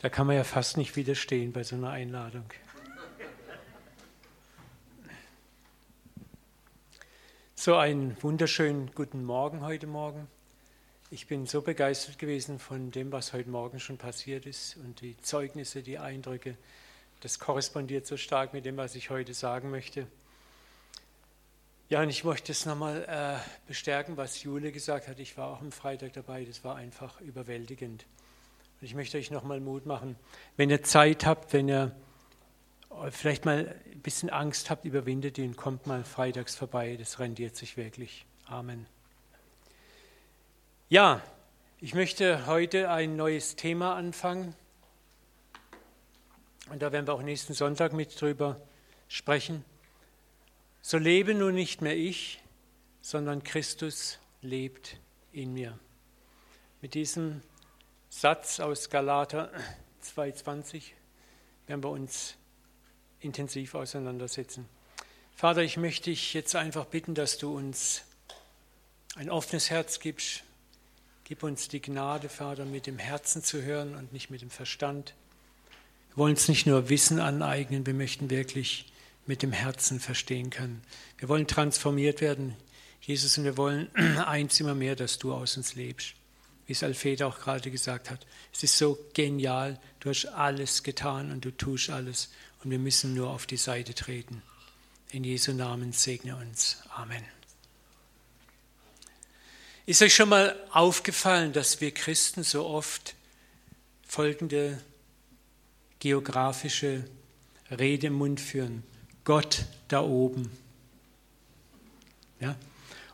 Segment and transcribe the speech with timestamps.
[0.00, 2.44] Da kann man ja fast nicht widerstehen bei so einer Einladung.
[7.56, 10.28] So einen wunderschönen guten Morgen heute Morgen.
[11.10, 15.16] Ich bin so begeistert gewesen von dem, was heute Morgen schon passiert ist und die
[15.16, 16.56] Zeugnisse, die Eindrücke.
[17.18, 20.06] Das korrespondiert so stark mit dem, was ich heute sagen möchte.
[21.88, 25.18] Ja, und ich möchte es nochmal äh, bestärken, was Jule gesagt hat.
[25.18, 26.44] Ich war auch am Freitag dabei.
[26.44, 28.06] Das war einfach überwältigend.
[28.80, 30.16] Und ich möchte euch nochmal Mut machen.
[30.56, 31.94] Wenn ihr Zeit habt, wenn ihr
[33.10, 36.96] vielleicht mal ein bisschen Angst habt, überwindet ihn, kommt mal freitags vorbei.
[36.96, 38.24] Das rendiert sich wirklich.
[38.46, 38.86] Amen.
[40.88, 41.22] Ja,
[41.80, 44.54] ich möchte heute ein neues Thema anfangen.
[46.70, 48.60] Und da werden wir auch nächsten Sonntag mit drüber
[49.08, 49.64] sprechen.
[50.82, 52.42] So lebe nun nicht mehr ich,
[53.00, 54.98] sondern Christus lebt
[55.32, 55.78] in mir.
[56.80, 57.42] Mit diesem
[58.20, 59.48] Satz aus Galater
[60.16, 60.82] 2,20
[61.68, 62.34] werden wir uns
[63.20, 64.68] intensiv auseinandersetzen.
[65.36, 68.02] Vater, ich möchte dich jetzt einfach bitten, dass du uns
[69.14, 70.42] ein offenes Herz gibst.
[71.22, 75.14] Gib uns die Gnade, Vater, mit dem Herzen zu hören und nicht mit dem Verstand.
[76.08, 78.92] Wir wollen uns nicht nur Wissen aneignen, wir möchten wirklich
[79.26, 80.82] mit dem Herzen verstehen können.
[81.18, 82.56] Wir wollen transformiert werden,
[83.00, 83.94] Jesus, und wir wollen
[84.26, 86.16] eins immer mehr, dass du aus uns lebst
[86.68, 88.26] wie es Alfred auch gerade gesagt hat.
[88.52, 92.28] Es ist so genial, du hast alles getan und du tust alles
[92.62, 94.42] und wir müssen nur auf die Seite treten.
[95.10, 96.82] In Jesu Namen segne uns.
[96.90, 97.24] Amen.
[99.86, 103.14] Ist euch schon mal aufgefallen, dass wir Christen so oft
[104.06, 104.78] folgende
[106.00, 107.08] geografische
[107.70, 108.82] Rede im Mund führen?
[109.24, 110.50] Gott da oben.
[112.40, 112.56] Ja?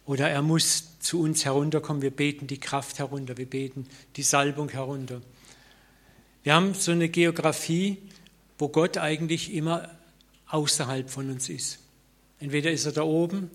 [0.07, 2.03] Oder er muss zu uns herunterkommen.
[2.03, 5.21] Wir beten die Kraft herunter, wir beten die Salbung herunter.
[6.43, 7.99] Wir haben so eine Geografie,
[8.59, 9.91] wo Gott eigentlich immer
[10.49, 11.79] außerhalb von uns ist.
[12.39, 13.51] Entweder ist er da oben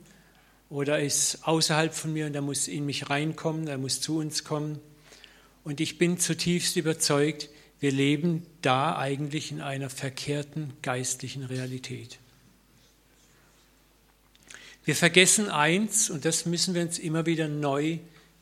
[0.69, 4.17] oder er ist außerhalb von mir und er muss in mich reinkommen, er muss zu
[4.17, 4.79] uns kommen.
[5.63, 7.49] Und ich bin zutiefst überzeugt,
[7.79, 12.19] wir leben da eigentlich in einer verkehrten geistlichen Realität.
[14.89, 17.99] Wir vergessen eins, und das müssen wir uns immer wieder neu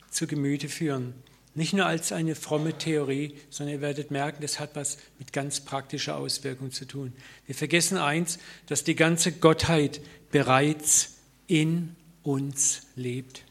[0.10, 1.14] zu Gemüte führen.
[1.56, 5.60] Nicht nur als eine fromme Theorie, sondern ihr werdet merken, das hat was mit ganz
[5.60, 7.12] praktischer Auswirkung zu tun.
[7.48, 10.00] Wir vergessen eins, dass die ganze Gottheit
[10.32, 11.16] bereits
[11.48, 13.44] in uns lebt.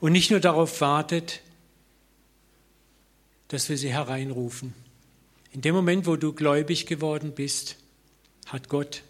[0.00, 1.42] Und nicht nur darauf wartet,
[3.46, 4.74] dass wir sie hereinrufen.
[5.52, 7.76] In dem Moment, wo du gläubig geworden bist,
[8.46, 9.04] hat Gott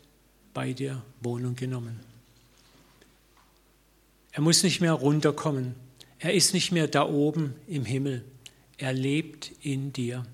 [0.53, 2.10] bei dir Wohnung genommen.
[4.33, 5.75] Er muss nicht mehr runterkommen.
[6.19, 8.25] Er ist nicht mehr da oben im Himmel.
[8.79, 10.25] Er lebt in dir.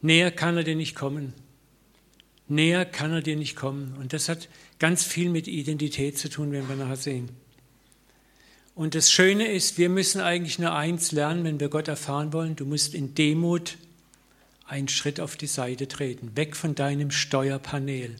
[0.00, 1.32] Näher kann er dir nicht kommen.
[2.48, 3.94] Näher kann er dir nicht kommen.
[3.98, 4.48] Und das hat
[4.78, 7.30] ganz viel mit Identität zu tun, wenn wir nachher sehen.
[8.74, 12.56] Und das Schöne ist, wir müssen eigentlich nur eins lernen, wenn wir Gott erfahren wollen.
[12.56, 13.78] Du musst in Demut
[14.66, 18.16] einen Schritt auf die Seite treten, weg von deinem Steuerpanel,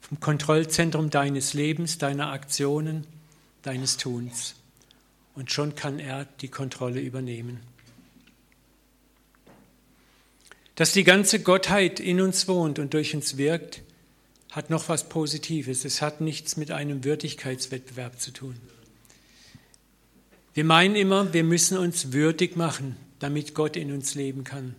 [0.00, 3.06] vom Kontrollzentrum deines Lebens, deiner Aktionen
[3.62, 4.54] deines Tuns.
[5.34, 7.60] Und schon kann er die Kontrolle übernehmen.
[10.74, 13.82] Dass die ganze Gottheit in uns wohnt und durch uns wirkt,
[14.50, 15.84] hat noch was Positives.
[15.84, 18.56] Es hat nichts mit einem Würdigkeitswettbewerb zu tun.
[20.54, 24.74] Wir meinen immer, wir müssen uns würdig machen, damit Gott in uns leben kann.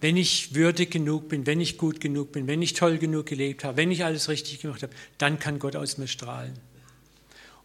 [0.00, 3.64] Wenn ich würdig genug bin, wenn ich gut genug bin, wenn ich toll genug gelebt
[3.64, 6.54] habe, wenn ich alles richtig gemacht habe, dann kann Gott aus mir strahlen.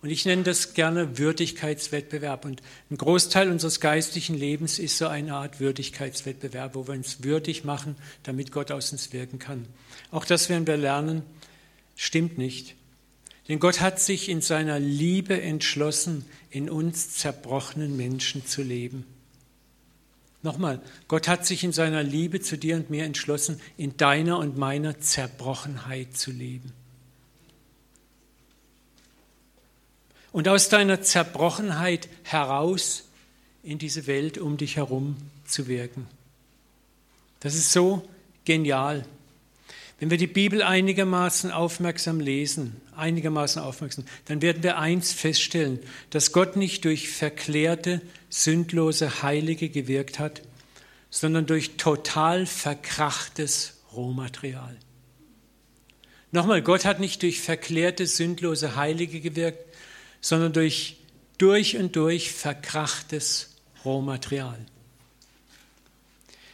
[0.04, 2.44] Und ich nenne das gerne Würdigkeitswettbewerb.
[2.44, 7.64] Und ein Großteil unseres geistlichen Lebens ist so eine Art Würdigkeitswettbewerb, wo wir uns würdig
[7.64, 9.66] machen, damit Gott aus uns wirken kann.
[10.12, 11.24] Auch das werden wir lernen,
[11.96, 12.76] stimmt nicht.
[13.48, 19.06] Denn Gott hat sich in seiner Liebe entschlossen, in uns zerbrochenen Menschen zu leben.
[20.42, 24.58] Nochmal, Gott hat sich in seiner Liebe zu dir und mir entschlossen, in deiner und
[24.58, 26.74] meiner Zerbrochenheit zu leben.
[30.34, 33.06] Und aus deiner Zerbrochenheit heraus
[33.62, 35.16] in diese Welt um dich herum
[35.46, 36.08] zu wirken.
[37.40, 38.06] Das ist so
[38.44, 39.06] genial.
[40.00, 46.34] Wenn wir die Bibel einigermaßen aufmerksam lesen, einigermaßen aufmerksam, dann werden wir eins feststellen, dass
[46.34, 50.42] Gott nicht durch verklärte, sündlose Heilige gewirkt hat,
[51.10, 54.76] sondern durch total verkrachtes Rohmaterial.
[56.32, 59.73] Nochmal, Gott hat nicht durch verklärte, sündlose Heilige gewirkt,
[60.24, 60.98] sondern durch
[61.38, 64.58] durch und durch verkrachtes Rohmaterial.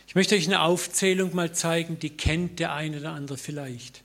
[0.07, 4.01] Ich möchte euch eine Aufzählung mal zeigen, die kennt der eine oder andere vielleicht.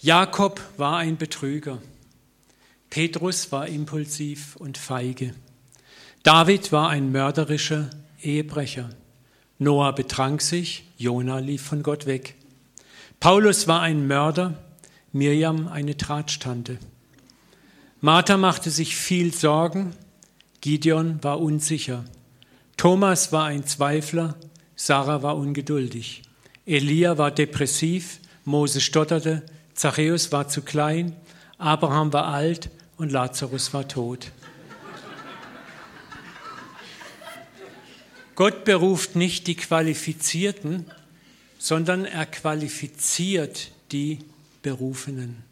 [0.00, 1.80] Jakob war ein Betrüger.
[2.90, 5.34] Petrus war impulsiv und feige.
[6.22, 7.88] David war ein mörderischer
[8.20, 8.90] Ehebrecher.
[9.58, 12.34] Noah betrank sich, Jona lief von Gott weg.
[13.20, 14.62] Paulus war ein Mörder,
[15.14, 16.76] Mirjam eine Tratstante.
[18.00, 19.94] Martha machte sich viel Sorgen,
[20.60, 22.04] Gideon war unsicher.
[22.76, 24.34] Thomas war ein Zweifler,
[24.74, 26.22] Sarah war ungeduldig.
[26.66, 31.14] Elia war depressiv, Mose stotterte, Zachäus war zu klein,
[31.58, 34.32] Abraham war alt und Lazarus war tot.
[38.34, 40.86] Gott beruft nicht die Qualifizierten,
[41.56, 44.18] sondern er qualifiziert die
[44.64, 45.44] Berufenen.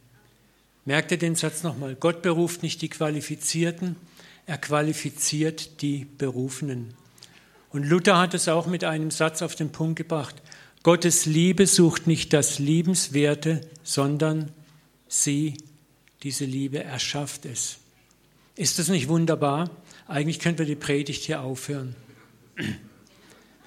[0.85, 1.95] Merkt ihr den Satz nochmal?
[1.95, 3.95] Gott beruft nicht die Qualifizierten,
[4.47, 6.95] er qualifiziert die Berufenen.
[7.71, 10.35] Und Luther hat es auch mit einem Satz auf den Punkt gebracht.
[10.83, 14.51] Gottes Liebe sucht nicht das Liebenswerte, sondern
[15.07, 15.55] sie,
[16.25, 17.79] diese Liebe, erschafft es.
[18.57, 19.71] Ist das nicht wunderbar?
[20.09, 21.95] Eigentlich könnten wir die Predigt hier aufhören.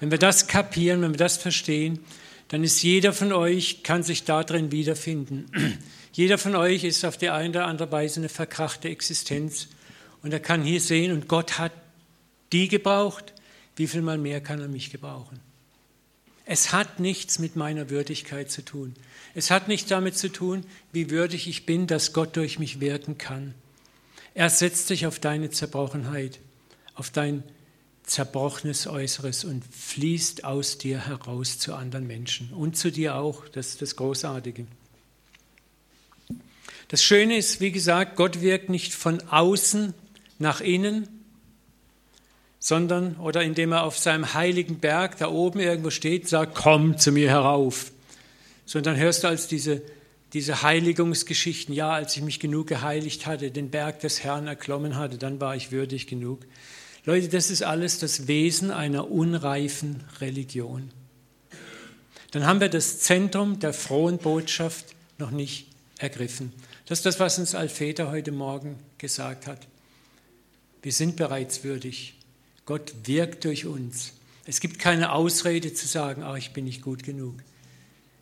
[0.00, 2.00] Wenn wir das kapieren, wenn wir das verstehen,
[2.48, 5.46] dann ist jeder von euch, kann sich darin wiederfinden.
[6.12, 9.68] Jeder von euch ist auf die eine oder andere Weise eine verkrachte Existenz.
[10.22, 11.72] Und er kann hier sehen, und Gott hat
[12.52, 13.34] die gebraucht,
[13.74, 15.40] wie viel mal mehr kann er mich gebrauchen?
[16.46, 18.94] Es hat nichts mit meiner Würdigkeit zu tun.
[19.34, 23.18] Es hat nichts damit zu tun, wie würdig ich bin, dass Gott durch mich wirken
[23.18, 23.52] kann.
[24.32, 26.38] Er setzt sich auf deine Zerbrochenheit,
[26.94, 27.42] auf dein
[28.06, 33.48] zerbrochenes Äußeres und fließt aus dir heraus zu anderen Menschen und zu dir auch.
[33.48, 34.66] Das ist das Großartige.
[36.88, 39.92] Das Schöne ist, wie gesagt, Gott wirkt nicht von außen
[40.38, 41.08] nach innen,
[42.60, 47.10] sondern, oder indem er auf seinem heiligen Berg da oben irgendwo steht, sagt, komm zu
[47.10, 47.90] mir herauf.
[48.66, 49.82] Sondern hörst du als diese,
[50.32, 55.18] diese Heiligungsgeschichten, ja, als ich mich genug geheiligt hatte, den Berg des Herrn erklommen hatte,
[55.18, 56.40] dann war ich würdig genug.
[57.06, 60.90] Leute, das ist alles das Wesen einer unreifen Religion.
[62.32, 64.86] Dann haben wir das Zentrum der frohen Botschaft
[65.16, 65.68] noch nicht
[65.98, 66.52] ergriffen.
[66.86, 69.68] Das ist das, was uns Alfeta heute Morgen gesagt hat.
[70.82, 72.14] Wir sind bereits würdig.
[72.64, 74.12] Gott wirkt durch uns.
[74.44, 77.36] Es gibt keine Ausrede zu sagen, ach, ich bin nicht gut genug.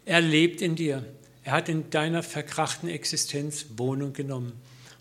[0.05, 1.07] Er lebt in dir.
[1.43, 4.53] Er hat in deiner verkrachten Existenz Wohnung genommen.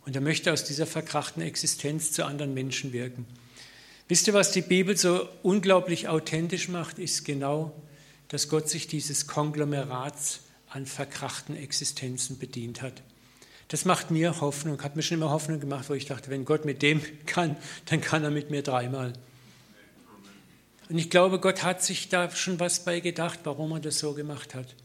[0.06, 3.25] Und er möchte aus dieser verkrachten Existenz zu anderen Menschen wirken.
[4.13, 7.74] Wisst ihr, was die Bibel so unglaublich authentisch macht, ist genau,
[8.27, 13.01] dass Gott sich dieses Konglomerats an verkrachten Existenzen bedient hat.
[13.69, 16.63] Das macht mir Hoffnung, hat mir schon immer Hoffnung gemacht, wo ich dachte, wenn Gott
[16.63, 17.57] mit dem kann,
[17.88, 19.13] dann kann er mit mir dreimal.
[20.89, 24.13] Und ich glaube, Gott hat sich da schon was bei gedacht, warum er das so
[24.13, 24.75] gemacht hat.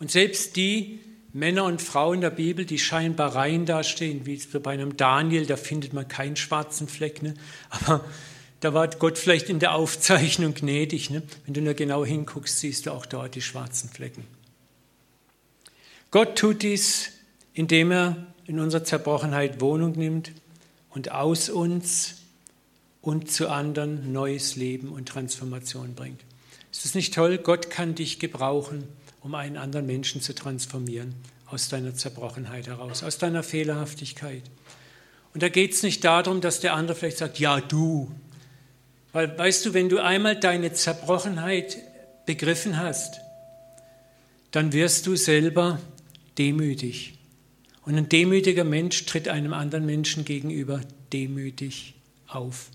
[0.00, 0.98] Und selbst die,
[1.36, 5.92] Männer und Frauen der Bibel, die scheinbar rein dastehen, wie bei einem Daniel, da findet
[5.92, 7.22] man keinen schwarzen Fleck.
[7.22, 7.34] Ne?
[7.68, 8.02] Aber
[8.60, 11.10] da war Gott vielleicht in der Aufzeichnung gnädig.
[11.10, 11.22] Ne?
[11.44, 14.24] Wenn du nur genau hinguckst, siehst du auch dort die schwarzen Flecken.
[16.10, 17.12] Gott tut dies,
[17.52, 20.32] indem er in unserer Zerbrochenheit Wohnung nimmt
[20.88, 22.22] und aus uns
[23.02, 26.22] und zu anderen neues Leben und Transformation bringt.
[26.72, 27.36] Ist es nicht toll?
[27.36, 28.84] Gott kann dich gebrauchen
[29.26, 31.12] um einen anderen Menschen zu transformieren
[31.46, 34.44] aus deiner Zerbrochenheit heraus, aus deiner Fehlerhaftigkeit.
[35.34, 38.08] Und da geht es nicht darum, dass der andere vielleicht sagt, ja du.
[39.12, 41.76] Weil weißt du, wenn du einmal deine Zerbrochenheit
[42.24, 43.20] begriffen hast,
[44.52, 45.80] dann wirst du selber
[46.38, 47.18] demütig.
[47.84, 51.94] Und ein demütiger Mensch tritt einem anderen Menschen gegenüber demütig
[52.28, 52.70] auf.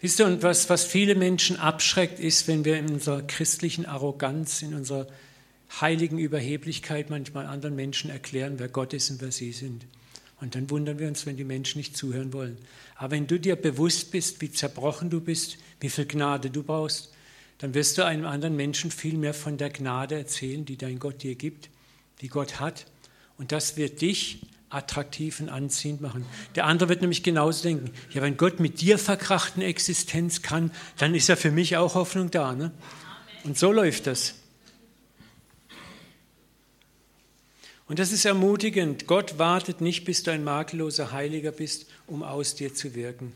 [0.00, 4.60] Wisst ihr, und was, was viele Menschen abschreckt, ist, wenn wir in unserer christlichen Arroganz,
[4.60, 5.06] in unserer
[5.80, 9.86] heiligen Überheblichkeit manchmal anderen Menschen erklären, wer Gott ist und wer sie sind.
[10.40, 12.58] Und dann wundern wir uns, wenn die Menschen nicht zuhören wollen.
[12.96, 17.10] Aber wenn du dir bewusst bist, wie zerbrochen du bist, wie viel Gnade du brauchst,
[17.58, 21.22] dann wirst du einem anderen Menschen viel mehr von der Gnade erzählen, die dein Gott
[21.22, 21.70] dir gibt,
[22.20, 22.84] die Gott hat.
[23.38, 26.26] Und das wird dich attraktiv und anziehend machen.
[26.54, 31.14] Der andere wird nämlich genauso denken, ja, wenn Gott mit dir verkrachten Existenz kann, dann
[31.14, 32.54] ist ja für mich auch Hoffnung da.
[32.54, 32.72] Ne?
[33.44, 34.34] Und so läuft das.
[37.88, 39.06] Und das ist ermutigend.
[39.06, 43.32] Gott wartet nicht, bis du ein makelloser Heiliger bist, um aus dir zu wirken.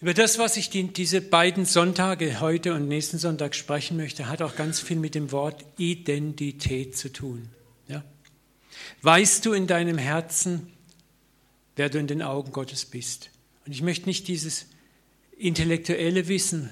[0.00, 4.40] Über das, was ich die, diese beiden Sonntage, heute und nächsten Sonntag sprechen möchte, hat
[4.40, 7.50] auch ganz viel mit dem Wort Identität zu tun.
[9.02, 10.72] Weißt du in deinem Herzen,
[11.76, 13.30] wer du in den Augen Gottes bist?
[13.66, 14.66] Und ich möchte nicht dieses
[15.36, 16.70] intellektuelle Wissen.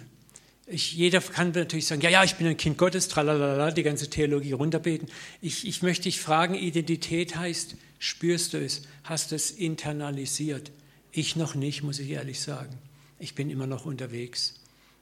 [0.67, 4.09] Ich, jeder kann natürlich sagen, ja, ja, ich bin ein Kind Gottes, tralalala, die ganze
[4.09, 5.09] Theologie runterbeten.
[5.41, 10.71] Ich, ich möchte dich fragen, Identität heißt, spürst du es, hast du es internalisiert?
[11.11, 12.79] Ich noch nicht, muss ich ehrlich sagen.
[13.19, 14.55] Ich bin immer noch unterwegs,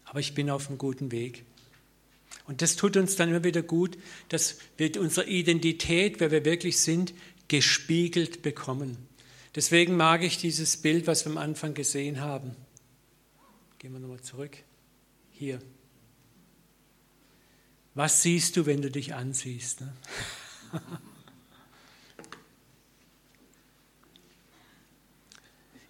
[0.05, 1.45] aber ich bin auf einem guten Weg.
[2.49, 3.99] Und das tut uns dann immer wieder gut,
[4.31, 7.13] dass wir unsere Identität, wer wir wirklich sind,
[7.47, 8.97] gespiegelt bekommen.
[9.55, 12.57] Deswegen mag ich dieses Bild, was wir am Anfang gesehen haben.
[13.79, 14.57] Gehen wir nochmal zurück.
[15.31, 15.61] Hier.
[17.95, 19.83] Was siehst du, wenn du dich ansiehst?
[19.83, 19.93] Ne?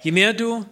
[0.02, 0.66] Je mehr du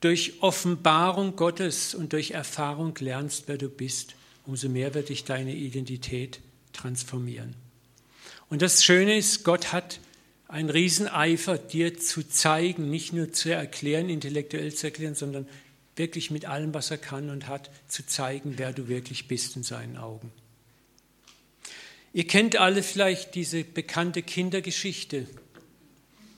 [0.00, 4.14] durch Offenbarung Gottes und durch Erfahrung lernst, wer du bist,
[4.48, 6.40] umso mehr wird dich deine Identität
[6.72, 7.54] transformieren.
[8.48, 10.00] Und das Schöne ist, Gott hat
[10.48, 15.46] einen Rieseneifer, dir zu zeigen, nicht nur zu erklären, intellektuell zu erklären, sondern
[15.96, 19.64] wirklich mit allem, was er kann und hat, zu zeigen, wer du wirklich bist in
[19.64, 20.32] seinen Augen.
[22.14, 25.26] Ihr kennt alle vielleicht diese bekannte Kindergeschichte,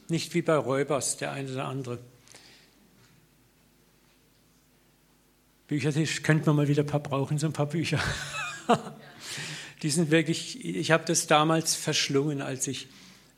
[0.08, 2.00] nicht wie bei Räubers, der eine oder andere.
[5.70, 8.00] Büchertisch könnten wir mal wieder ein paar brauchen, so ein paar Bücher.
[9.82, 12.88] Die sind wirklich, ich habe das damals verschlungen, als ich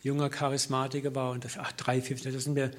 [0.03, 2.71] junger Charismatiker war und das, ach, drei, vier, da sind mir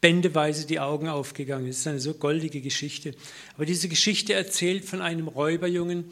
[0.00, 1.68] bändeweise die Augen aufgegangen.
[1.68, 3.14] Das ist eine so goldige Geschichte.
[3.54, 6.06] Aber diese Geschichte erzählt von einem Räuberjungen,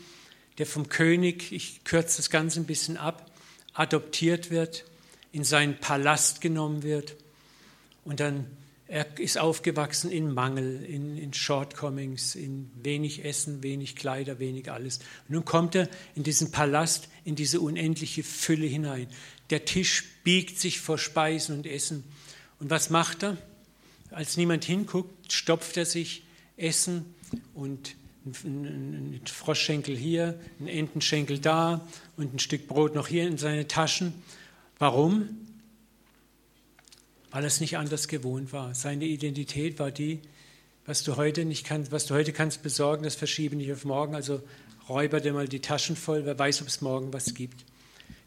[0.59, 3.29] der vom König, ich kürze das Ganze ein bisschen ab,
[3.73, 4.85] adoptiert wird,
[5.33, 7.17] in seinen Palast genommen wird
[8.05, 8.47] und dann
[8.95, 14.99] er ist aufgewachsen in Mangel, in, in, Shortcomings, in wenig Essen, wenig Kleider, wenig alles.
[15.27, 19.09] Und nun kommt er in diesen Palast, in diese unendliche Fülle hinein.
[19.51, 22.05] Der Tisch biegt sich vor Speisen und Essen.
[22.61, 23.37] Und was macht er?
[24.13, 26.23] Als niemand hinguckt, stopft er sich
[26.57, 27.17] Essen
[27.53, 31.85] und ein Froschschenkel hier, ein Entenschenkel da
[32.17, 34.15] und ein Stück Brot noch hier in seine Taschen.
[34.79, 35.44] Warum?
[37.35, 38.77] Weil er es nicht anders gewohnt war.
[38.77, 40.21] Seine Identität war die,
[40.87, 44.15] was du heute nicht kannst, was du heute kannst besorgen, das verschiebe nicht auf morgen.
[44.15, 44.41] Also
[44.89, 47.65] räuber dir mal die Taschen voll, wer weiß, ob es morgen was gibt.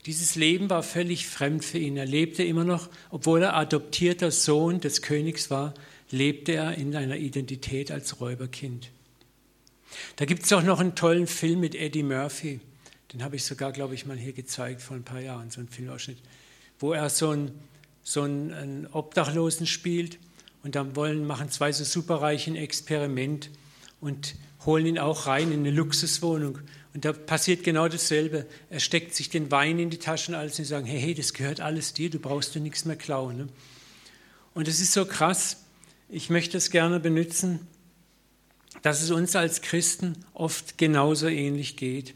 [0.05, 1.95] Dieses Leben war völlig fremd für ihn.
[1.95, 5.73] Er lebte immer noch, obwohl er adoptierter Sohn des Königs war,
[6.11, 8.89] lebte er in einer Identität als Räuberkind.
[10.17, 12.59] Da gibt es auch noch einen tollen Film mit Eddie Murphy.
[13.13, 15.69] Den habe ich sogar, glaube ich, mal hier gezeigt vor ein paar Jahren, so ein
[15.69, 16.17] Filmausschnitt,
[16.77, 17.53] wo er so ein
[18.07, 20.17] so einen, Obdachlosen spielt
[20.63, 23.49] und dann wollen, machen zwei so Superreiche ein Experiment
[23.99, 24.35] und
[24.65, 26.59] holen ihn auch rein in eine Luxuswohnung.
[26.93, 28.45] Und da passiert genau dasselbe.
[28.69, 31.59] Er steckt sich den Wein in die Taschen alles und sagen, hey, hey, das gehört
[31.59, 33.37] alles dir, du brauchst dir nichts mehr klauen.
[33.37, 33.47] Ne?
[34.53, 35.65] Und es ist so krass,
[36.07, 37.67] ich möchte es gerne benutzen,
[38.83, 42.13] dass es uns als Christen oft genauso ähnlich geht.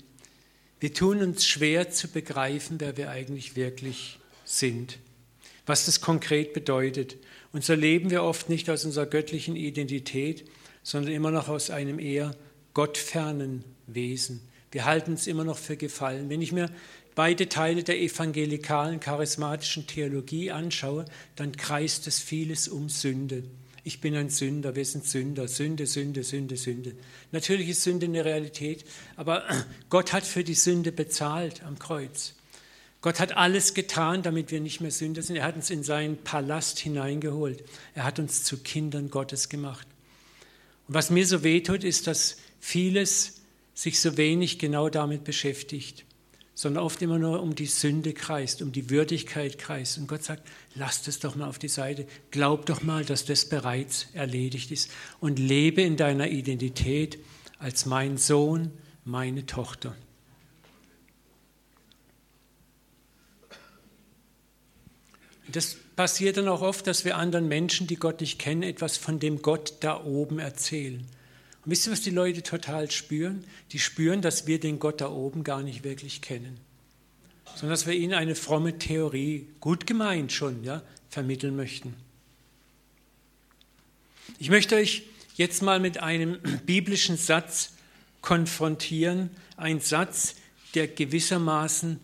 [0.79, 4.97] Wir tun uns schwer zu begreifen, wer wir eigentlich wirklich sind
[5.71, 7.15] was das konkret bedeutet.
[7.53, 10.43] Und so leben wir oft nicht aus unserer göttlichen Identität,
[10.83, 12.35] sondern immer noch aus einem eher
[12.73, 14.41] gottfernen Wesen.
[14.71, 16.29] Wir halten es immer noch für gefallen.
[16.29, 16.69] Wenn ich mir
[17.15, 21.05] beide Teile der evangelikalen charismatischen Theologie anschaue,
[21.37, 23.45] dann kreist es vieles um Sünde.
[23.85, 26.95] Ich bin ein Sünder, wir sind Sünder, Sünde, Sünde, Sünde, Sünde.
[27.31, 28.83] Natürlich ist Sünde eine Realität,
[29.15, 29.45] aber
[29.89, 32.33] Gott hat für die Sünde bezahlt am Kreuz.
[33.01, 35.35] Gott hat alles getan, damit wir nicht mehr Sünder sind.
[35.37, 37.63] Er hat uns in seinen Palast hineingeholt.
[37.95, 39.87] Er hat uns zu Kindern Gottes gemacht.
[40.87, 43.41] Und was mir so wehtut, ist, dass vieles
[43.73, 46.05] sich so wenig genau damit beschäftigt,
[46.53, 49.97] sondern oft immer nur um die Sünde kreist, um die Würdigkeit kreist.
[49.97, 53.45] Und Gott sagt, lasst es doch mal auf die Seite, glaub doch mal, dass das
[53.45, 57.17] bereits erledigt ist und lebe in deiner Identität
[57.57, 58.71] als mein Sohn,
[59.05, 59.95] meine Tochter.
[65.51, 69.19] Das passiert dann auch oft, dass wir anderen Menschen, die Gott nicht kennen, etwas von
[69.19, 71.05] dem Gott da oben erzählen.
[71.63, 73.43] Und wisst ihr, was die Leute total spüren?
[73.71, 76.57] Die spüren, dass wir den Gott da oben gar nicht wirklich kennen,
[77.45, 81.93] sondern dass wir ihnen eine fromme Theorie, gut gemeint schon, ja, vermitteln möchten.
[84.39, 85.03] Ich möchte euch
[85.35, 87.73] jetzt mal mit einem biblischen Satz
[88.21, 90.35] konfrontieren, ein Satz,
[90.73, 91.99] der gewissermaßen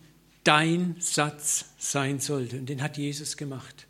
[0.48, 2.58] dein Satz sein sollte.
[2.58, 3.86] Und den hat Jesus gemacht.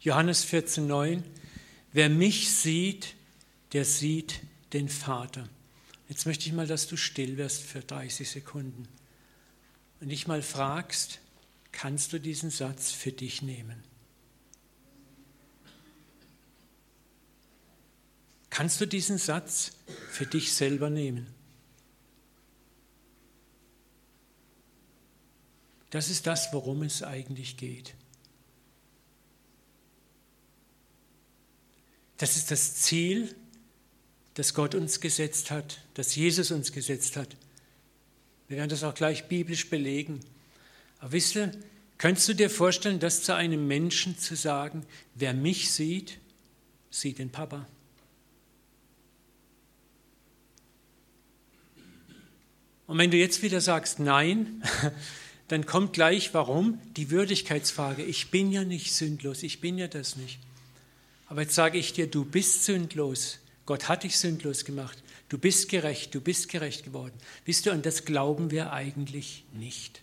[0.00, 1.22] Johannes 14,9
[1.92, 3.16] Wer mich sieht,
[3.72, 4.40] der sieht
[4.72, 5.48] den Vater.
[6.08, 8.86] Jetzt möchte ich mal, dass du still wirst für 30 Sekunden
[10.00, 11.18] und dich mal fragst,
[11.72, 13.82] kannst du diesen Satz für dich nehmen?
[18.50, 19.72] Kannst du diesen Satz
[20.10, 21.26] für dich selber nehmen?
[25.92, 27.92] Das ist das, worum es eigentlich geht.
[32.16, 33.34] Das ist das Ziel,
[34.32, 37.36] das Gott uns gesetzt hat, das Jesus uns gesetzt hat.
[38.48, 40.20] Wir werden das auch gleich biblisch belegen.
[40.98, 41.52] Aber wisst ihr,
[41.98, 46.20] könntest du dir vorstellen, das zu einem Menschen zu sagen, wer mich sieht,
[46.90, 47.66] sieht den Papa?
[52.86, 54.62] Und wenn du jetzt wieder sagst Nein,
[55.52, 56.80] dann kommt gleich, warum?
[56.96, 58.02] Die Würdigkeitsfrage.
[58.02, 60.38] Ich bin ja nicht sündlos, ich bin ja das nicht.
[61.26, 63.38] Aber jetzt sage ich dir, du bist sündlos.
[63.66, 64.96] Gott hat dich sündlos gemacht.
[65.28, 67.12] Du bist gerecht, du bist gerecht geworden.
[67.44, 70.00] Wisst ihr, und das glauben wir eigentlich nicht.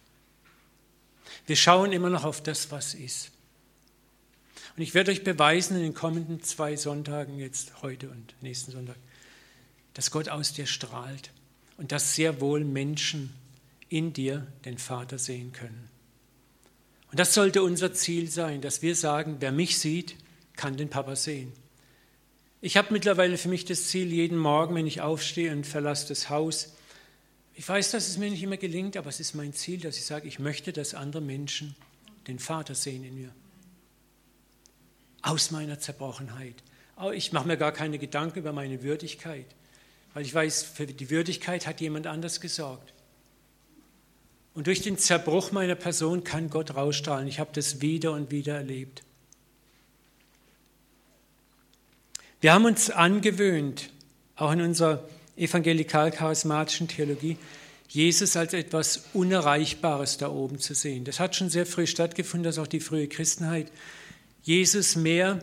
[1.47, 3.31] Wir schauen immer noch auf das, was ist.
[4.77, 8.97] Und ich werde euch beweisen in den kommenden zwei Sonntagen, jetzt heute und nächsten Sonntag,
[9.95, 11.31] dass Gott aus dir strahlt
[11.77, 13.33] und dass sehr wohl Menschen
[13.89, 15.89] in dir den Vater sehen können.
[17.11, 20.15] Und das sollte unser Ziel sein, dass wir sagen, wer mich sieht,
[20.55, 21.51] kann den Papa sehen.
[22.61, 26.29] Ich habe mittlerweile für mich das Ziel, jeden Morgen, wenn ich aufstehe und verlasse das
[26.29, 26.73] Haus,
[27.55, 30.05] ich weiß, dass es mir nicht immer gelingt, aber es ist mein Ziel, dass ich
[30.05, 31.75] sage, ich möchte, dass andere Menschen
[32.27, 33.31] den Vater sehen in mir.
[35.21, 36.55] Aus meiner Zerbrochenheit.
[37.13, 39.45] Ich mache mir gar keine Gedanken über meine Würdigkeit,
[40.13, 42.93] weil ich weiß, für die Würdigkeit hat jemand anders gesorgt.
[44.59, 47.29] Und durch den Zerbruch meiner Person kann Gott rausstrahlen.
[47.29, 49.03] Ich habe das wieder und wieder erlebt.
[52.41, 53.89] Wir haben uns angewöhnt,
[54.35, 57.37] auch in unserer evangelikal-charismatischen Theologie,
[57.87, 61.05] Jesus als etwas Unerreichbares da oben zu sehen.
[61.05, 63.71] Das hat schon sehr früh stattgefunden, dass auch die frühe Christenheit
[64.43, 65.39] Jesus mehr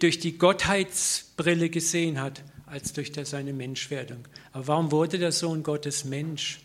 [0.00, 4.26] durch die Gottheitsbrille gesehen hat, als durch seine Menschwerdung.
[4.50, 6.58] Aber warum wurde der Sohn Gottes Mensch?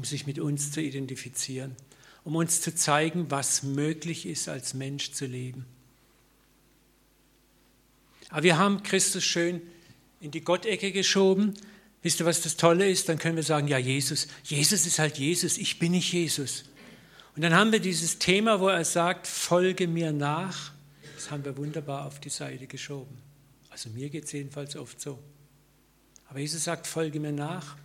[0.00, 1.76] Um sich mit uns zu identifizieren,
[2.24, 5.66] um uns zu zeigen, was möglich ist, als Mensch zu leben.
[8.30, 9.60] Aber wir haben Christus schön
[10.22, 11.52] in die Gottecke geschoben.
[12.00, 13.10] Wisst ihr, was das Tolle ist?
[13.10, 16.64] Dann können wir sagen, ja, Jesus, Jesus ist halt Jesus, ich bin nicht Jesus.
[17.36, 20.72] Und dann haben wir dieses Thema, wo er sagt, folge mir nach.
[21.14, 23.18] Das haben wir wunderbar auf die Seite geschoben.
[23.68, 25.18] Also mir geht es jedenfalls oft so.
[26.30, 27.76] Aber Jesus sagt, folge mir nach.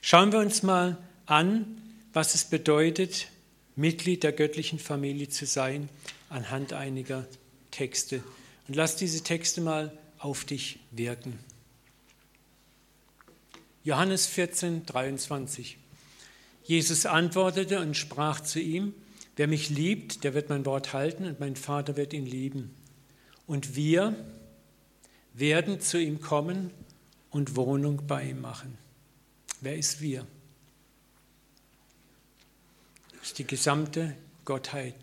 [0.00, 1.80] Schauen wir uns mal an,
[2.12, 3.28] was es bedeutet,
[3.76, 5.88] Mitglied der göttlichen Familie zu sein,
[6.28, 7.26] anhand einiger
[7.70, 8.22] Texte.
[8.66, 11.38] Und lass diese Texte mal auf dich wirken.
[13.84, 15.78] Johannes 14, 23.
[16.64, 18.92] Jesus antwortete und sprach zu ihm,
[19.36, 22.74] wer mich liebt, der wird mein Wort halten und mein Vater wird ihn lieben.
[23.46, 24.14] Und wir
[25.32, 26.70] werden zu ihm kommen
[27.30, 28.76] und Wohnung bei ihm machen.
[29.60, 30.26] Wer ist wir?
[33.28, 34.16] ist die gesamte
[34.46, 34.94] Gottheit,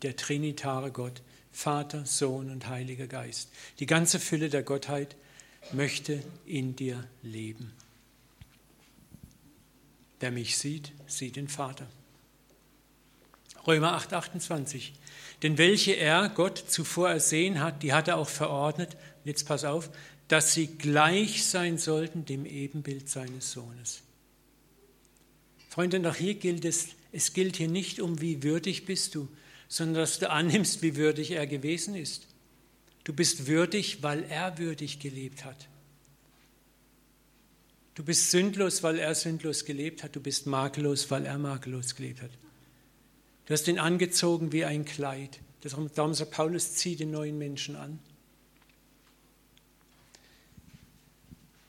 [0.00, 1.20] der trinitare Gott,
[1.52, 3.50] Vater, Sohn und Heiliger Geist.
[3.78, 5.16] Die ganze Fülle der Gottheit
[5.72, 7.74] möchte in dir leben.
[10.18, 11.86] Wer mich sieht, sieht den Vater.
[13.66, 14.94] Römer 8, 28.
[15.42, 19.90] Denn welche er, Gott, zuvor ersehen hat, die hat er auch verordnet, jetzt pass auf,
[20.28, 24.03] dass sie gleich sein sollten dem Ebenbild seines Sohnes.
[25.74, 29.26] Freunde, nach hier gilt es, es gilt hier nicht um, wie würdig bist du,
[29.66, 32.28] sondern dass du annimmst, wie würdig er gewesen ist.
[33.02, 35.66] Du bist würdig, weil er würdig gelebt hat.
[37.96, 40.14] Du bist sündlos, weil er sündlos gelebt hat.
[40.14, 42.30] Du bist makellos, weil er makellos gelebt hat.
[43.46, 45.40] Du hast ihn angezogen wie ein Kleid.
[45.60, 47.98] Darum sagt Paulus, zieh den neuen Menschen an.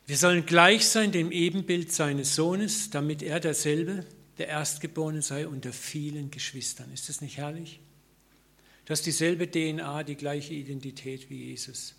[0.08, 4.06] Wir sollen gleich sein dem Ebenbild seines Sohnes, damit er derselbe
[4.38, 6.92] der Erstgeborene sei unter vielen Geschwistern.
[6.94, 7.80] Ist das nicht herrlich?
[8.86, 11.96] Du hast dieselbe DNA, die gleiche Identität wie Jesus.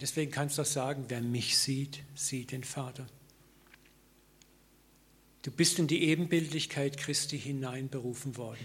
[0.00, 3.06] Deswegen kannst du auch sagen, wer mich sieht, sieht den Vater.
[5.42, 8.64] Du bist in die Ebenbildlichkeit Christi hineinberufen worden.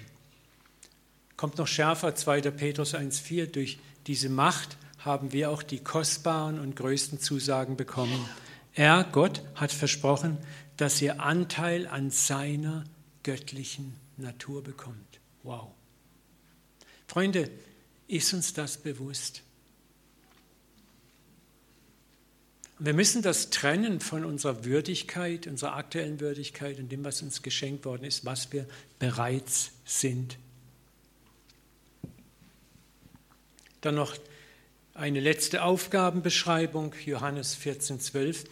[1.37, 2.41] Kommt noch schärfer, 2.
[2.51, 8.27] Petrus 1.4, durch diese Macht haben wir auch die kostbaren und größten Zusagen bekommen.
[8.73, 10.37] Er, Gott, hat versprochen,
[10.77, 12.83] dass ihr Anteil an seiner
[13.23, 15.19] göttlichen Natur bekommt.
[15.43, 15.71] Wow.
[17.07, 17.49] Freunde,
[18.07, 19.43] ist uns das bewusst?
[22.77, 27.85] Wir müssen das trennen von unserer Würdigkeit, unserer aktuellen Würdigkeit und dem, was uns geschenkt
[27.85, 28.67] worden ist, was wir
[28.99, 30.37] bereits sind.
[33.79, 34.17] Dann noch
[34.95, 38.45] eine letzte Aufgabenbeschreibung, Johannes 14, 12.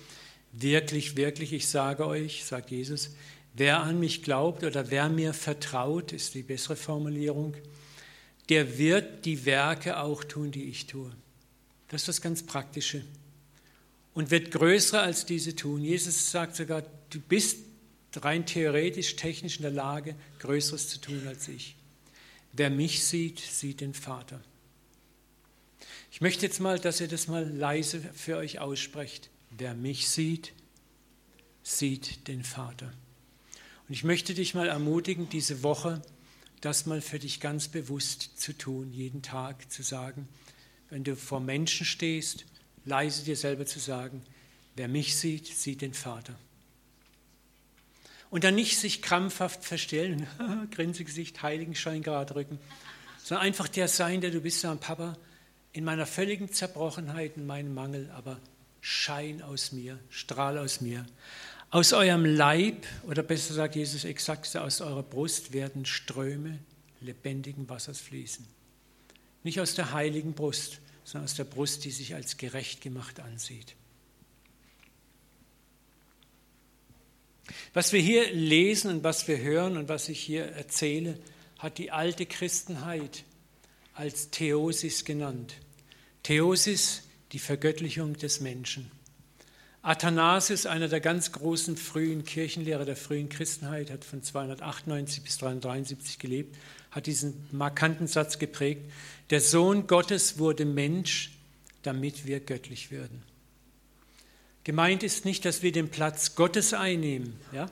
[0.52, 3.12] Wirklich, wirklich, ich sage euch, sagt Jesus,
[3.54, 7.56] wer an mich glaubt oder wer mir vertraut, ist die bessere Formulierung,
[8.50, 11.12] der wird die Werke auch tun, die ich tue.
[11.88, 13.06] Das ist das ganz Praktische.
[14.14, 15.82] Und wird größer als diese tun.
[15.82, 17.60] Jesus sagt sogar, du bist
[18.18, 21.78] rein theoretisch, technisch in der Lage, Größeres zu tun als ich.
[22.52, 24.42] Wer mich sieht, sieht den Vater.
[26.14, 29.32] Ich möchte jetzt mal, dass ihr das mal leise für euch aussprecht.
[29.50, 30.54] Wer mich sieht,
[31.64, 32.94] sieht den Vater.
[33.88, 36.04] Und ich möchte dich mal ermutigen, diese Woche
[36.62, 40.30] das mal für dich ganz bewusst zu tun, jeden Tag zu sagen,
[40.92, 42.46] wenn du vor Menschen stehst,
[42.86, 44.22] leise dir selber zu sagen,
[44.76, 46.36] wer mich sieht, sieht den Vater.
[48.30, 50.28] Und dann nicht sich krampfhaft verstellen,
[50.70, 52.60] Grinsegesicht, Heiligenschein gerade rücken,
[53.24, 55.18] sondern einfach der sein, der du bist, sagen, Papa,
[55.74, 58.40] in meiner völligen Zerbrochenheit, in meinem Mangel, aber
[58.80, 61.06] Schein aus mir, Strahl aus mir.
[61.72, 66.60] Aus eurem Leib, oder besser sagt Jesus exakt, aus eurer Brust werden Ströme
[67.02, 68.46] lebendigen Wassers fließen.
[69.44, 73.76] Nicht aus der heiligen Brust, sondern aus der Brust, die sich als gerecht gemacht ansieht.
[77.74, 81.18] Was wir hier lesen und was wir hören und was ich hier erzähle,
[81.58, 83.24] hat die alte Christenheit
[83.94, 85.56] als Theosis genannt.
[86.24, 88.92] Theosis, die Vergöttlichung des Menschen.
[89.82, 96.20] Athanasius, einer der ganz großen frühen Kirchenlehrer der frühen Christenheit, hat von 298 bis 373
[96.20, 96.56] gelebt,
[96.92, 98.90] hat diesen markanten Satz geprägt,
[99.30, 101.32] der Sohn Gottes wurde Mensch,
[101.82, 103.24] damit wir göttlich würden.
[104.64, 107.70] Gemeint ist nicht, dass wir den Platz Gottes einnehmen, ja,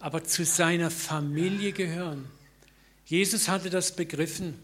[0.00, 2.24] aber zu seiner Familie gehören.
[3.04, 4.54] Jesus hatte das begriffen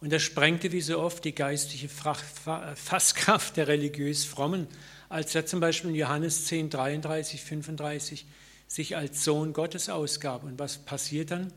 [0.00, 4.66] und er sprengte wie so oft die geistliche Fasskraft der religiös Frommen
[5.10, 8.24] als er zum Beispiel in Johannes 10, 33, 35
[8.68, 10.44] sich als Sohn Gottes ausgab.
[10.44, 11.52] Und was passiert dann?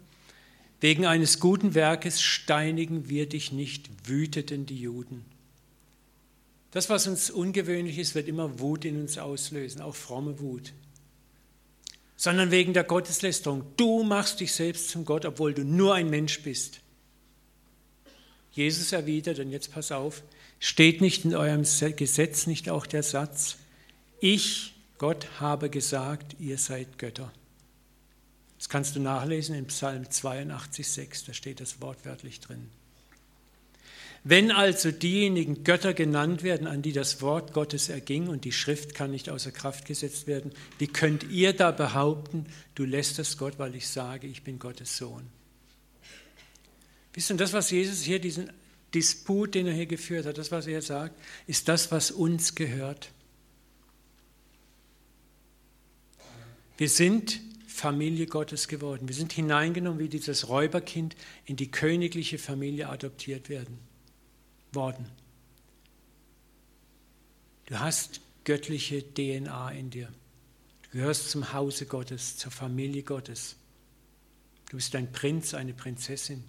[0.81, 5.23] Wegen eines guten Werkes steinigen wir dich nicht, wüteten die Juden.
[6.71, 10.73] Das, was uns ungewöhnlich ist, wird immer Wut in uns auslösen, auch fromme Wut.
[12.17, 13.65] Sondern wegen der Gotteslästerung.
[13.77, 16.81] Du machst dich selbst zum Gott, obwohl du nur ein Mensch bist.
[18.53, 20.23] Jesus erwidert, und jetzt pass auf,
[20.65, 21.63] Steht nicht in eurem
[21.97, 23.57] Gesetz nicht auch der Satz,
[24.21, 27.33] ich, Gott, habe gesagt, ihr seid Götter?
[28.57, 32.69] Das kannst du nachlesen in Psalm 82, 6, da steht das wortwörtlich drin.
[34.23, 38.95] Wenn also diejenigen Götter genannt werden, an die das Wort Gottes erging und die Schrift
[38.95, 43.59] kann nicht außer Kraft gesetzt werden, wie könnt ihr da behaupten, du lässt das Gott,
[43.59, 45.27] weil ich sage, ich bin Gottes Sohn?
[47.13, 48.51] Wisst ihr, das, was Jesus hier diesen
[48.93, 53.11] Disput, den er hier geführt hat, das, was er sagt, ist das, was uns gehört.
[56.77, 59.07] Wir sind Familie Gottes geworden.
[59.07, 63.79] Wir sind hineingenommen wie dieses Räuberkind in die königliche Familie adoptiert werden
[64.71, 65.05] worden.
[67.65, 70.09] Du hast göttliche DNA in dir.
[70.83, 73.55] Du gehörst zum Hause Gottes, zur Familie Gottes.
[74.69, 76.43] Du bist ein Prinz, eine Prinzessin.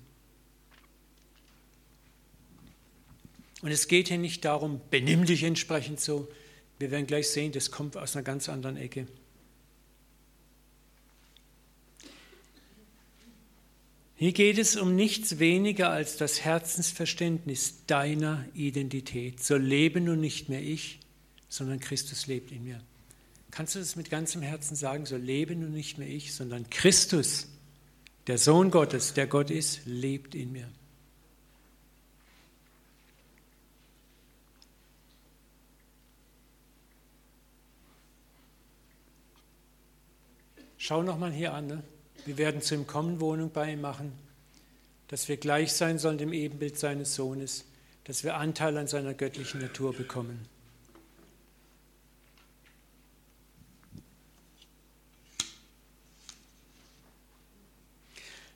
[3.64, 6.28] Und es geht hier nicht darum, benimm dich entsprechend so.
[6.78, 9.06] Wir werden gleich sehen, das kommt aus einer ganz anderen Ecke.
[14.16, 19.42] Hier geht es um nichts weniger als das Herzensverständnis deiner Identität.
[19.42, 21.00] So lebe nun nicht mehr ich,
[21.48, 22.82] sondern Christus lebt in mir.
[23.50, 25.06] Kannst du das mit ganzem Herzen sagen?
[25.06, 27.48] So lebe nun nicht mehr ich, sondern Christus,
[28.26, 30.68] der Sohn Gottes, der Gott ist, lebt in mir.
[40.86, 41.66] Schau nochmal hier an.
[41.66, 41.82] Ne?
[42.26, 44.12] Wir werden zu ihm kommen, Wohnung bei ihm machen,
[45.08, 47.64] dass wir gleich sein sollen dem Ebenbild seines Sohnes,
[48.04, 50.46] dass wir Anteil an seiner göttlichen Natur bekommen.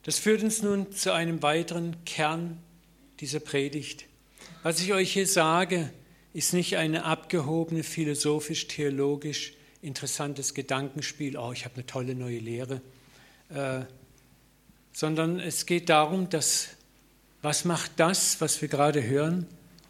[0.02, 2.58] Das führt uns nun zu einem weiteren Kern
[3.20, 4.04] dieser Predigt.
[4.62, 5.90] Was ich euch hier sage,
[6.34, 12.80] ist nicht eine abgehobene philosophisch-theologisch interessantes Gedankenspiel, oh, ich habe eine tolle neue Lehre,
[13.50, 13.80] äh,
[14.92, 16.68] sondern es geht darum, dass,
[17.42, 19.46] was macht das, was wir gerade hören,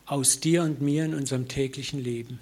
[0.06, 2.38] aus dir und mir in unserem täglichen Leben?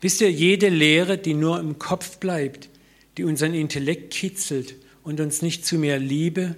[0.00, 2.68] Wisst ihr, jede Lehre, die nur im Kopf bleibt,
[3.16, 6.54] die unseren Intellekt kitzelt und uns nicht zu mehr Liebe,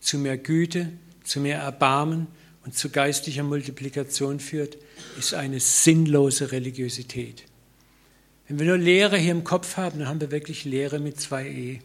[0.00, 0.92] zu mehr Güte,
[1.24, 2.28] zu mehr Erbarmen
[2.64, 4.78] und zu geistlicher Multiplikation führt,
[5.18, 7.44] ist eine sinnlose Religiosität.
[8.48, 11.46] Wenn wir nur Lehre hier im Kopf haben, dann haben wir wirklich Lehre mit zwei
[11.46, 11.80] E.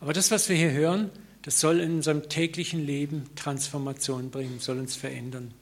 [0.00, 1.10] Aber das, was wir hier hören,
[1.42, 5.52] das soll in unserem täglichen Leben Transformation bringen, soll uns verändern.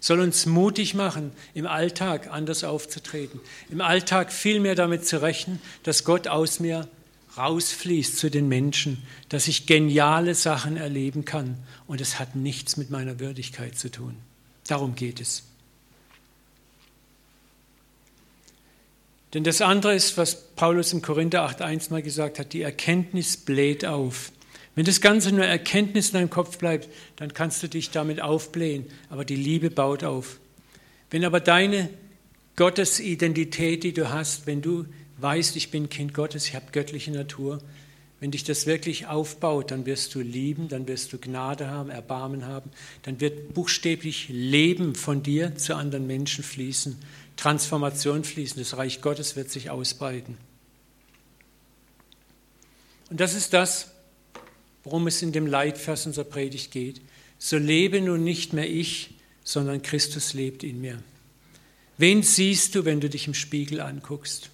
[0.00, 5.60] Soll uns mutig machen, im Alltag anders aufzutreten, im Alltag viel mehr damit zu rechnen,
[5.82, 6.88] dass Gott aus mir
[7.38, 12.90] rausfließt zu den Menschen, dass ich geniale Sachen erleben kann und es hat nichts mit
[12.90, 14.16] meiner Würdigkeit zu tun.
[14.66, 15.44] Darum geht es.
[19.34, 23.84] Denn das andere ist, was Paulus im Korinther 8.1 mal gesagt hat, die Erkenntnis bläht
[23.84, 24.32] auf.
[24.74, 28.86] Wenn das Ganze nur Erkenntnis in deinem Kopf bleibt, dann kannst du dich damit aufblähen,
[29.10, 30.38] aber die Liebe baut auf.
[31.10, 31.90] Wenn aber deine
[32.56, 34.86] Gottesidentität, die du hast, wenn du
[35.18, 37.60] weißt, ich bin Kind Gottes, ich habe göttliche Natur,
[38.20, 42.46] wenn dich das wirklich aufbaut, dann wirst du lieben, dann wirst du Gnade haben, Erbarmen
[42.46, 42.70] haben,
[43.02, 46.96] dann wird buchstäblich Leben von dir zu anderen Menschen fließen,
[47.36, 50.36] Transformation fließen, das Reich Gottes wird sich ausbreiten.
[53.08, 53.92] Und das ist das,
[54.82, 57.00] worum es in dem Leitvers unserer Predigt geht.
[57.38, 61.02] So lebe nun nicht mehr ich, sondern Christus lebt in mir.
[61.96, 64.50] Wen siehst du, wenn du dich im Spiegel anguckst?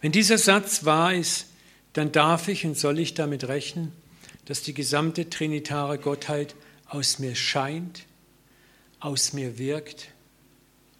[0.00, 1.46] Wenn dieser Satz wahr ist,
[1.92, 3.92] dann darf ich und soll ich damit rechnen,
[4.44, 6.54] dass die gesamte trinitare Gottheit
[6.88, 8.04] aus mir scheint,
[9.00, 10.08] aus mir wirkt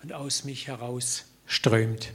[0.03, 2.13] und aus mich heraus strömt.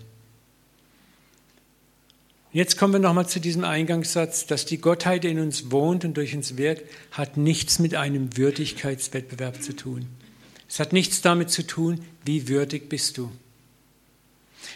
[2.54, 6.36] Jetzt kommen wir nochmal zu diesem Eingangssatz, dass die Gottheit in uns wohnt und durch
[6.36, 10.08] uns wirkt, hat nichts mit einem Würdigkeitswettbewerb zu tun.
[10.68, 13.32] Es hat nichts damit zu tun, wie würdig bist du.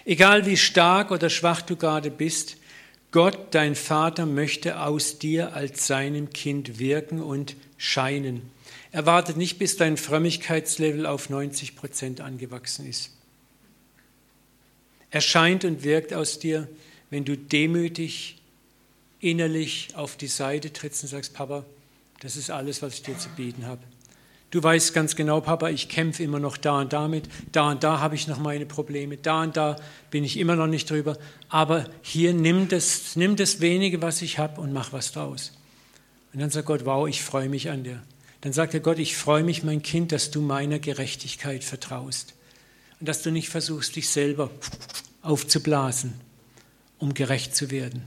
[0.05, 2.57] Egal wie stark oder schwach du gerade bist,
[3.11, 8.41] Gott, dein Vater, möchte aus dir als seinem Kind wirken und scheinen.
[8.91, 13.11] Er wartet nicht, bis dein Frömmigkeitslevel auf 90 Prozent angewachsen ist.
[15.11, 16.67] Er scheint und wirkt aus dir,
[17.09, 18.37] wenn du demütig
[19.21, 21.65] innerlich auf die Seite trittst und sagst, Papa,
[22.19, 23.81] das ist alles, was ich dir zu bieten habe.
[24.55, 27.99] Du weißt ganz genau, Papa, ich kämpfe immer noch da und damit, da und da
[27.99, 29.75] habe ich noch meine Probleme, da und da
[30.11, 31.17] bin ich immer noch nicht drüber.
[31.49, 35.51] Aber hier nimm das, nimm das wenige, was ich habe und mach was draus.
[36.31, 38.01] Und dann sagt Gott, wow, ich freue mich an dir.
[38.39, 42.33] Dann sagt er Gott, ich freue mich, mein Kind, dass du meiner Gerechtigkeit vertraust.
[43.01, 44.49] Und dass du nicht versuchst, dich selber
[45.21, 46.13] aufzublasen,
[46.97, 48.05] um gerecht zu werden.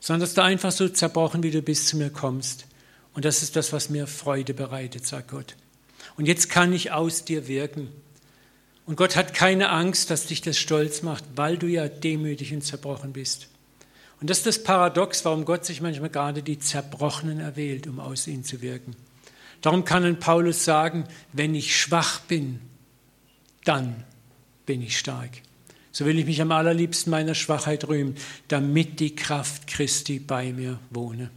[0.00, 2.66] Sondern dass du einfach so zerbrochen, wie du bist, zu mir kommst.
[3.14, 5.54] Und das ist das, was mir Freude bereitet, sagt Gott.
[6.16, 7.88] Und jetzt kann ich aus dir wirken.
[8.86, 12.62] Und Gott hat keine Angst, dass dich das stolz macht, weil du ja demütig und
[12.62, 13.48] zerbrochen bist.
[14.20, 18.26] Und das ist das Paradox, warum Gott sich manchmal gerade die Zerbrochenen erwählt, um aus
[18.26, 18.94] ihnen zu wirken.
[19.60, 22.60] Darum kann ein Paulus sagen, wenn ich schwach bin,
[23.64, 24.04] dann
[24.64, 25.30] bin ich stark.
[25.92, 28.16] So will ich mich am allerliebsten meiner Schwachheit rühmen,
[28.48, 31.30] damit die Kraft Christi bei mir wohne.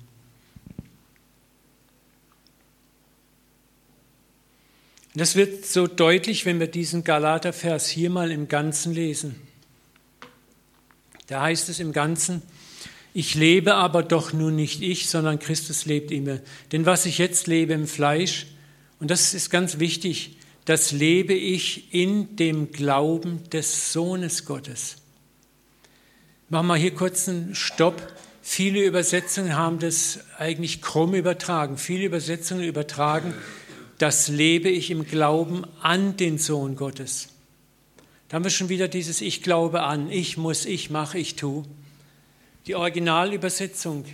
[5.15, 9.35] Das wird so deutlich, wenn wir diesen Galatervers hier mal im Ganzen lesen.
[11.27, 12.41] Da heißt es im Ganzen,
[13.13, 16.41] ich lebe aber doch nun nicht ich, sondern Christus lebt in mir.
[16.71, 18.47] Denn was ich jetzt lebe im Fleisch,
[18.99, 24.97] und das ist ganz wichtig, das lebe ich in dem Glauben des Sohnes Gottes.
[26.49, 28.01] Machen wir hier kurz einen Stopp.
[28.41, 31.77] Viele Übersetzungen haben das eigentlich krumm übertragen.
[31.77, 33.33] Viele Übersetzungen übertragen,
[33.99, 37.29] das lebe ich im Glauben an den Sohn Gottes.
[38.29, 41.65] Da haben wir schon wieder dieses Ich glaube an, ich muss, ich mache, ich tue.
[42.65, 44.05] Die Originalübersetzung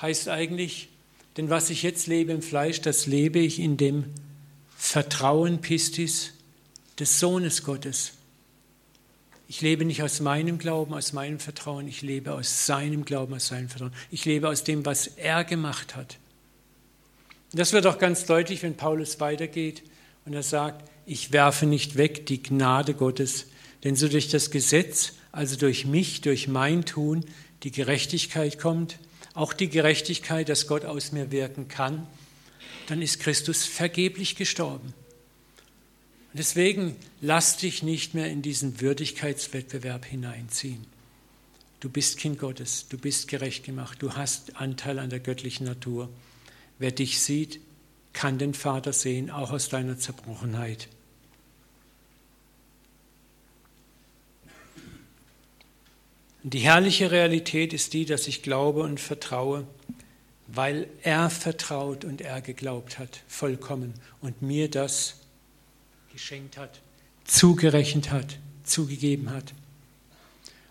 [0.00, 0.88] heißt eigentlich,
[1.36, 4.04] denn was ich jetzt lebe im Fleisch, das lebe ich in dem
[4.76, 6.32] Vertrauen Pistis
[6.98, 8.12] des Sohnes Gottes.
[9.48, 13.48] Ich lebe nicht aus meinem Glauben, aus meinem Vertrauen, ich lebe aus seinem Glauben, aus
[13.48, 13.92] seinem Vertrauen.
[14.10, 16.18] Ich lebe aus dem, was er gemacht hat.
[17.54, 19.82] Das wird auch ganz deutlich, wenn Paulus weitergeht
[20.24, 23.46] und er sagt, ich werfe nicht weg die Gnade Gottes,
[23.84, 27.24] denn so durch das Gesetz, also durch mich, durch mein Tun,
[27.62, 28.98] die Gerechtigkeit kommt,
[29.34, 32.06] auch die Gerechtigkeit, dass Gott aus mir wirken kann,
[32.88, 34.92] dann ist Christus vergeblich gestorben.
[36.32, 40.84] Und deswegen lass dich nicht mehr in diesen Würdigkeitswettbewerb hineinziehen.
[41.78, 46.08] Du bist Kind Gottes, du bist gerecht gemacht, du hast Anteil an der göttlichen Natur.
[46.78, 47.60] Wer dich sieht,
[48.12, 50.88] kann den Vater sehen, auch aus deiner Zerbrochenheit.
[56.42, 59.66] Die herrliche Realität ist die, dass ich glaube und vertraue,
[60.46, 65.16] weil er vertraut und er geglaubt hat, vollkommen, und mir das
[66.12, 66.80] geschenkt hat,
[67.24, 69.54] zugerechnet hat, zugegeben hat.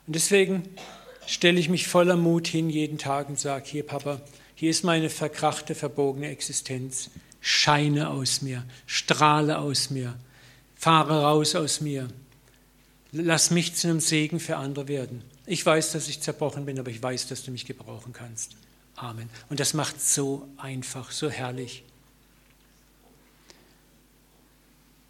[0.06, 0.64] Und deswegen
[1.28, 4.22] stelle ich mich voller Mut hin jeden Tag und sage, hier Papa,
[4.56, 7.10] hier ist meine verkrachte, verbogene Existenz.
[7.42, 10.18] Scheine aus mir, strahle aus mir,
[10.76, 12.08] fahre raus aus mir.
[13.12, 15.24] Lass mich zu einem Segen für andere werden.
[15.46, 18.56] Ich weiß, dass ich zerbrochen bin, aber ich weiß, dass du mich gebrauchen kannst.
[18.96, 19.30] Amen.
[19.50, 21.84] Und das macht so einfach, so herrlich.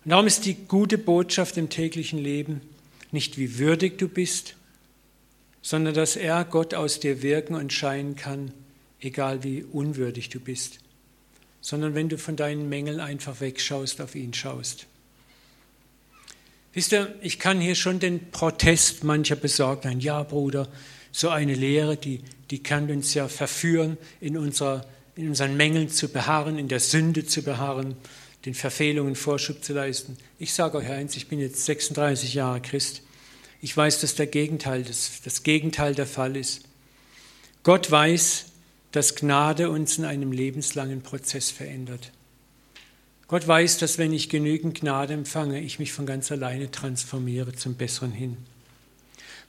[0.03, 2.61] Und darum ist die gute Botschaft im täglichen Leben
[3.11, 4.55] nicht, wie würdig du bist,
[5.63, 8.51] sondern dass er, Gott, aus dir wirken und scheinen kann,
[8.99, 10.79] egal wie unwürdig du bist,
[11.61, 14.85] sondern wenn du von deinen Mängeln einfach wegschaust, auf ihn schaust.
[16.73, 19.99] Wisst ihr, ich kann hier schon den Protest mancher besorgt sein.
[19.99, 20.67] Ja, Bruder,
[21.11, 26.09] so eine Lehre, die, die kann uns ja verführen, in, unserer, in unseren Mängeln zu
[26.09, 27.95] beharren, in der Sünde zu beharren,
[28.45, 30.17] den Verfehlungen Vorschub zu leisten.
[30.39, 33.02] Ich sage euch eins, ich bin jetzt 36 Jahre Christ.
[33.63, 36.63] Ich weiß, dass der Gegenteil, das, das Gegenteil der Fall ist.
[37.63, 38.47] Gott weiß,
[38.91, 42.11] dass Gnade uns in einem lebenslangen Prozess verändert.
[43.29, 47.75] Gott weiß, dass wenn ich genügend Gnade empfange, ich mich von ganz alleine transformiere zum
[47.75, 48.35] Besseren hin.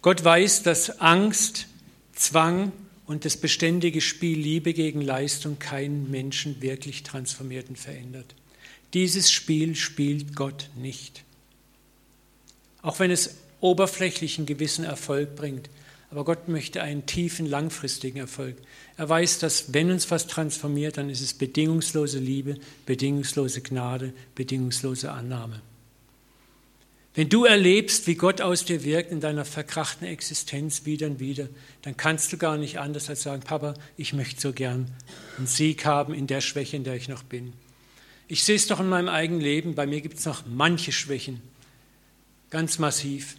[0.00, 1.66] Gott weiß, dass Angst,
[2.14, 2.70] Zwang
[3.06, 8.36] und das beständige Spiel Liebe gegen Leistung keinen Menschen wirklich transformiert und verändert.
[8.92, 11.24] Dieses Spiel spielt Gott nicht.
[12.80, 15.70] Auch wenn es oberflächlichen gewissen Erfolg bringt.
[16.10, 18.56] Aber Gott möchte einen tiefen, langfristigen Erfolg.
[18.98, 25.10] Er weiß, dass wenn uns was transformiert, dann ist es bedingungslose Liebe, bedingungslose Gnade, bedingungslose
[25.10, 25.62] Annahme.
[27.14, 31.48] Wenn du erlebst, wie Gott aus dir wirkt in deiner verkrachten Existenz wieder und wieder,
[31.82, 34.90] dann kannst du gar nicht anders als sagen, Papa, ich möchte so gern
[35.38, 37.54] einen Sieg haben in der Schwäche, in der ich noch bin.
[38.28, 41.40] Ich sehe es doch in meinem eigenen Leben, bei mir gibt es noch manche Schwächen,
[42.50, 43.36] ganz massiv.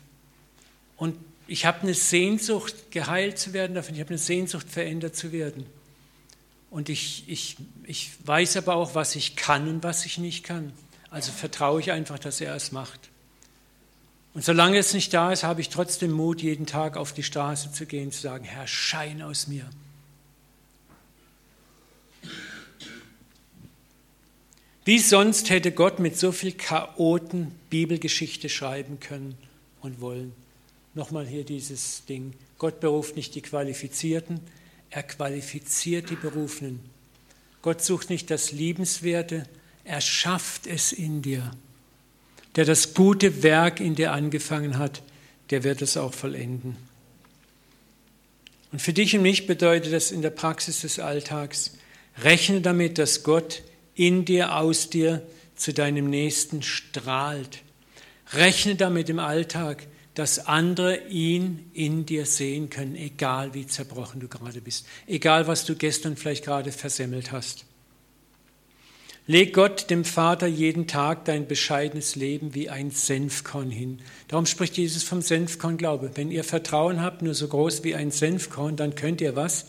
[0.97, 3.95] Und ich habe eine Sehnsucht, geheilt zu werden davon.
[3.95, 5.65] Ich habe eine Sehnsucht, verändert zu werden.
[6.71, 10.73] Und ich, ich, ich weiß aber auch, was ich kann und was ich nicht kann.
[11.09, 13.09] Also vertraue ich einfach, dass er es macht.
[14.33, 17.71] Und solange es nicht da ist, habe ich trotzdem Mut, jeden Tag auf die Straße
[17.71, 19.69] zu gehen, zu sagen, Herr, schein aus mir.
[24.83, 29.35] Wie sonst hätte Gott mit so viel Chaoten Bibelgeschichte schreiben können
[29.81, 30.33] und wollen?
[30.95, 32.33] Nochmal hier dieses Ding.
[32.57, 34.39] Gott beruft nicht die Qualifizierten,
[34.89, 36.79] er qualifiziert die Berufenen.
[37.61, 39.45] Gott sucht nicht das Liebenswerte,
[39.83, 41.51] er schafft es in dir.
[42.55, 45.03] Der das gute Werk in dir angefangen hat,
[45.49, 46.77] der wird es auch vollenden.
[48.71, 51.77] Und für dich und mich bedeutet das in der Praxis des Alltags,
[52.23, 53.63] rechne damit, dass Gott
[53.95, 55.21] in dir, aus dir
[55.55, 57.59] zu deinem Nächsten strahlt.
[58.31, 64.27] Rechne damit im Alltag, dass andere ihn in dir sehen können, egal wie zerbrochen du
[64.27, 67.65] gerade bist, egal was du gestern vielleicht gerade versemmelt hast.
[69.27, 73.99] Leg Gott, dem Vater, jeden Tag dein bescheidenes Leben wie ein Senfkorn hin.
[74.27, 76.11] Darum spricht Jesus vom Senfkorn-Glaube.
[76.13, 79.65] Wenn ihr Vertrauen habt, nur so groß wie ein Senfkorn, dann könnt ihr was?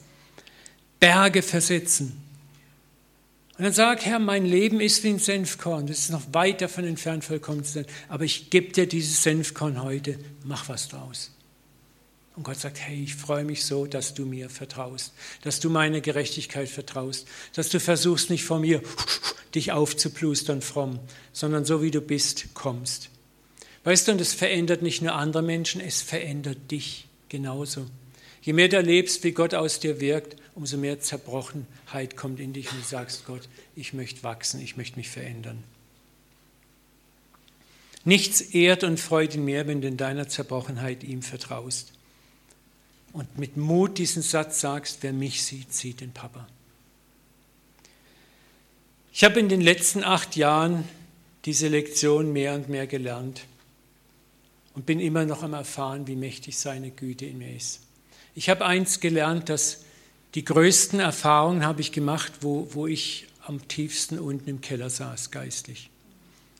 [1.00, 2.25] Berge versetzen.
[3.58, 5.86] Und dann sag, Herr, mein Leben ist wie ein Senfkorn.
[5.86, 7.86] Das ist noch weit davon entfernt, vollkommen zu sein.
[8.08, 10.18] Aber ich gebe dir dieses Senfkorn heute.
[10.44, 11.30] Mach was draus.
[12.36, 16.02] Und Gott sagt, hey, ich freue mich so, dass du mir vertraust, dass du meine
[16.02, 18.82] Gerechtigkeit vertraust, dass du versuchst nicht vor mir
[19.54, 21.00] dich aufzuplustern fromm,
[21.32, 23.08] sondern so wie du bist, kommst.
[23.84, 27.86] Weißt du, und es verändert nicht nur andere Menschen, es verändert dich genauso.
[28.42, 32.72] Je mehr du erlebst, wie Gott aus dir wirkt, umso mehr Zerbrochenheit kommt in dich
[32.72, 35.62] und du sagst, Gott, ich möchte wachsen, ich möchte mich verändern.
[38.04, 41.92] Nichts ehrt und freut ihn mehr, wenn du in deiner Zerbrochenheit ihm vertraust.
[43.12, 46.46] Und mit Mut diesen Satz sagst, wer mich sieht, sieht den Papa.
[49.12, 50.88] Ich habe in den letzten acht Jahren
[51.44, 53.44] diese Lektion mehr und mehr gelernt
[54.74, 57.80] und bin immer noch am Erfahren, wie mächtig seine Güte in mir ist.
[58.34, 59.85] Ich habe eins gelernt, dass
[60.36, 65.30] die größten Erfahrungen habe ich gemacht, wo, wo ich am tiefsten unten im Keller saß,
[65.30, 65.88] geistlich.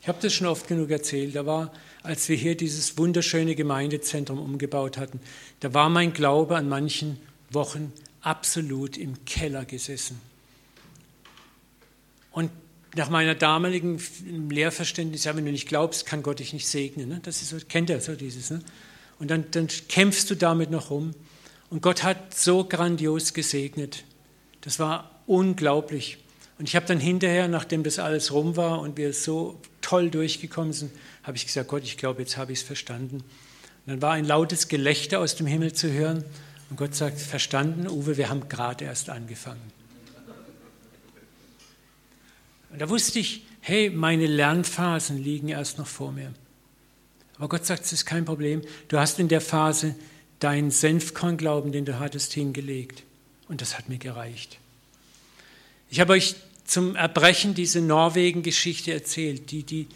[0.00, 1.36] Ich habe das schon oft genug erzählt.
[1.36, 1.72] Da war,
[2.02, 5.20] als wir hier dieses wunderschöne Gemeindezentrum umgebaut hatten,
[5.60, 7.18] da war mein Glaube an manchen
[7.50, 10.20] Wochen absolut im Keller gesessen.
[12.30, 12.50] Und
[12.94, 14.00] nach meiner damaligen
[14.48, 17.10] Lehrverständnis, ja, wenn du nicht glaubst, kann Gott dich nicht segnen.
[17.10, 17.20] Ne?
[17.22, 18.48] Das ist so, kennt er so dieses.
[18.50, 18.60] Ne?
[19.18, 21.14] Und dann, dann kämpfst du damit noch rum.
[21.70, 24.04] Und Gott hat so grandios gesegnet.
[24.60, 26.18] Das war unglaublich.
[26.58, 30.72] Und ich habe dann hinterher, nachdem das alles rum war und wir so toll durchgekommen
[30.72, 30.90] sind,
[31.22, 33.16] habe ich gesagt, Gott, ich glaube, jetzt habe ich es verstanden.
[33.16, 33.24] Und
[33.86, 36.24] dann war ein lautes Gelächter aus dem Himmel zu hören.
[36.70, 39.72] Und Gott sagt, verstanden, Uwe, wir haben gerade erst angefangen.
[42.70, 46.32] Und da wusste ich, hey, meine Lernphasen liegen erst noch vor mir.
[47.38, 48.62] Aber Gott sagt, es ist kein Problem.
[48.88, 49.94] Du hast in der Phase
[50.40, 53.02] deinen Senfkornglauben, den du hattest, hingelegt.
[53.48, 54.58] Und das hat mir gereicht.
[55.88, 56.34] Ich habe euch
[56.64, 59.50] zum Erbrechen diese Norwegen-Geschichte erzählt.
[59.50, 59.86] Die, die,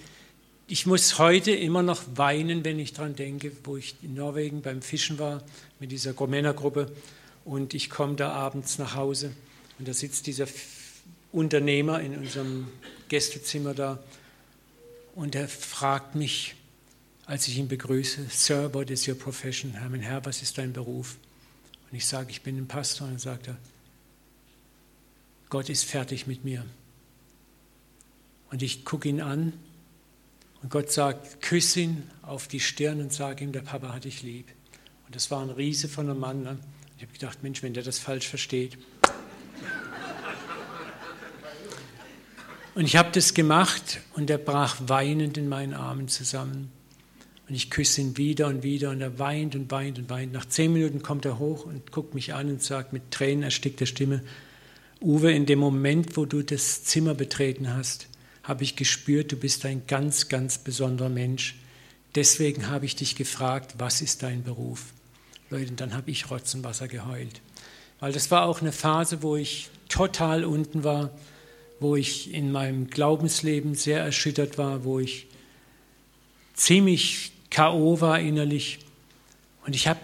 [0.68, 4.82] ich muss heute immer noch weinen, wenn ich daran denke, wo ich in Norwegen beim
[4.82, 5.42] Fischen war
[5.80, 6.90] mit dieser Männergruppe
[7.44, 9.32] und ich komme da abends nach Hause
[9.78, 10.46] und da sitzt dieser
[11.32, 12.68] Unternehmer in unserem
[13.08, 13.98] Gästezimmer da
[15.14, 16.54] und er fragt mich,
[17.30, 19.74] als ich ihn begrüße, Sir, what is your profession?
[19.74, 21.16] Herr, mein Herr, was ist dein Beruf?
[21.88, 23.06] Und ich sage, ich bin ein Pastor.
[23.06, 23.56] Und dann sagt er,
[25.48, 26.66] Gott ist fertig mit mir.
[28.50, 29.52] Und ich gucke ihn an
[30.60, 34.24] und Gott sagt, küss ihn auf die Stirn und sage ihm, der Papa hat dich
[34.24, 34.48] lieb.
[35.06, 36.42] Und das war ein Riese von einem Mann.
[36.42, 36.58] Ne?
[36.96, 38.76] Ich habe gedacht, Mensch, wenn der das falsch versteht.
[42.74, 46.72] Und ich habe das gemacht und er brach weinend in meinen Armen zusammen.
[47.50, 50.32] Und ich küsse ihn wieder und wieder und er weint und weint und weint.
[50.32, 53.86] Nach zehn Minuten kommt er hoch und guckt mich an und sagt mit Tränen erstickter
[53.86, 54.22] Stimme,
[55.00, 58.06] Uwe, in dem Moment, wo du das Zimmer betreten hast,
[58.44, 61.56] habe ich gespürt, du bist ein ganz, ganz besonderer Mensch.
[62.14, 64.84] Deswegen habe ich dich gefragt, was ist dein Beruf?
[65.48, 67.40] Leute, dann habe ich Rotzenwasser geheult.
[67.98, 71.10] Weil das war auch eine Phase, wo ich total unten war,
[71.80, 75.26] wo ich in meinem Glaubensleben sehr erschüttert war, wo ich
[76.54, 78.00] ziemlich K.O.
[78.00, 78.78] war innerlich.
[79.66, 80.00] Und ich habe,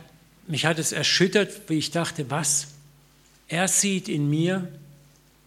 [0.47, 2.69] mich hat es erschüttert, wie ich dachte, was?
[3.49, 4.69] Er sieht in mir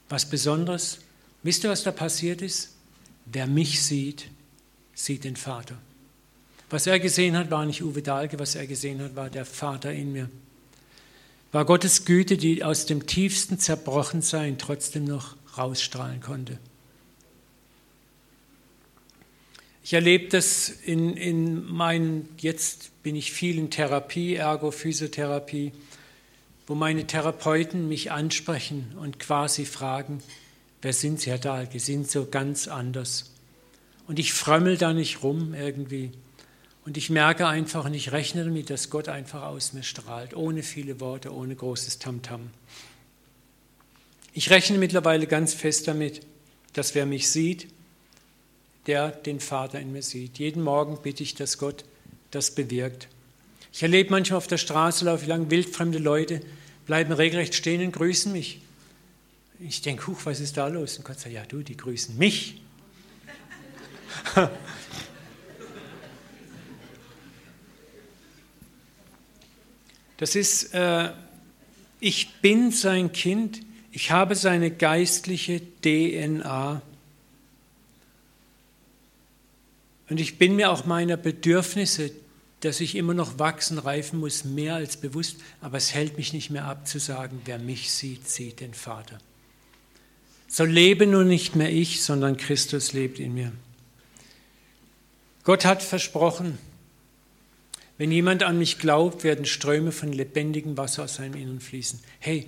[0.07, 0.99] was Besonderes.
[1.43, 2.75] Wisst ihr, was da passiert ist?
[3.25, 4.29] Wer mich sieht,
[4.95, 5.77] sieht den Vater.
[6.69, 9.91] Was er gesehen hat, war nicht Uwe Dahlke, was er gesehen hat, war der Vater
[9.91, 10.29] in mir.
[11.51, 16.59] War Gottes Güte, die aus dem tiefsten Zerbrochensein trotzdem noch rausstrahlen konnte.
[19.83, 25.71] Ich erlebe das in, in meinen, jetzt bin ich viel in Therapie, Ergo, Physiotherapie
[26.69, 30.21] wo meine Therapeuten mich ansprechen und quasi fragen,
[30.83, 31.79] wer sind Sie, Herr Dahlke?
[31.79, 33.31] Sie sind so ganz anders.
[34.05, 36.11] Und ich frömmel da nicht rum irgendwie.
[36.85, 40.61] Und ich merke einfach und ich rechne damit, dass Gott einfach aus mir strahlt, ohne
[40.61, 42.41] viele Worte, ohne großes Tamtam.
[42.41, 42.45] -Tam.
[44.33, 46.21] Ich rechne mittlerweile ganz fest damit,
[46.73, 47.67] dass wer mich sieht,
[48.89, 50.39] der den Vater in mir sieht.
[50.39, 51.85] Jeden Morgen bitte ich, dass Gott
[52.31, 53.07] das bewirkt.
[53.71, 56.41] Ich erlebe manchmal auf der Straße, laufe ich lang wildfremde Leute,
[56.87, 58.61] bleiben regelrecht stehen und grüßen mich.
[59.59, 60.97] Ich denke, huch, was ist da los?
[60.97, 62.61] Und Gott sagt, ja du, die grüßen mich.
[70.17, 71.13] Das ist, äh,
[72.01, 73.61] ich bin sein Kind,
[73.93, 76.81] ich habe seine geistliche DNA.
[80.09, 82.11] Und ich bin mir auch meiner Bedürfnisse,
[82.61, 86.49] dass ich immer noch wachsen, reifen muss, mehr als bewusst, aber es hält mich nicht
[86.49, 89.19] mehr ab zu sagen, wer mich sieht, sieht den Vater.
[90.47, 93.51] So lebe nun nicht mehr ich, sondern Christus lebt in mir.
[95.43, 96.57] Gott hat versprochen,
[97.97, 101.99] wenn jemand an mich glaubt, werden Ströme von lebendigem Wasser aus seinem Innern fließen.
[102.19, 102.45] Hey,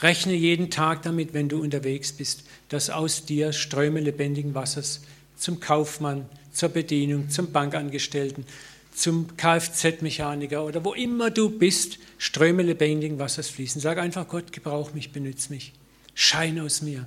[0.00, 5.02] rechne jeden Tag damit, wenn du unterwegs bist, dass aus dir Ströme lebendigen Wassers
[5.36, 8.46] zum Kaufmann, zur Bedienung, zum Bankangestellten,
[8.94, 13.80] zum Kfz-Mechaniker oder wo immer du bist, Ströme lebendigen Wassers fließen.
[13.80, 15.72] Sag einfach, Gott, gebrauch mich, benütze mich.
[16.14, 17.06] Schein aus mir.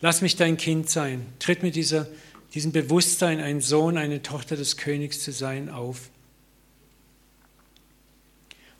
[0.00, 1.26] Lass mich dein Kind sein.
[1.38, 2.08] Tritt mit dieser,
[2.54, 6.08] diesem Bewusstsein, ein Sohn, eine Tochter des Königs zu sein, auf.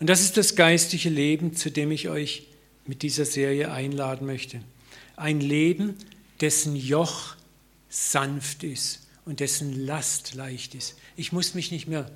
[0.00, 2.46] Und das ist das geistliche Leben, zu dem ich euch
[2.86, 4.62] mit dieser Serie einladen möchte.
[5.16, 5.96] Ein Leben,
[6.40, 7.34] dessen Joch
[7.90, 10.96] sanft ist und dessen Last leicht ist.
[11.14, 12.10] Ich muss mich nicht mehr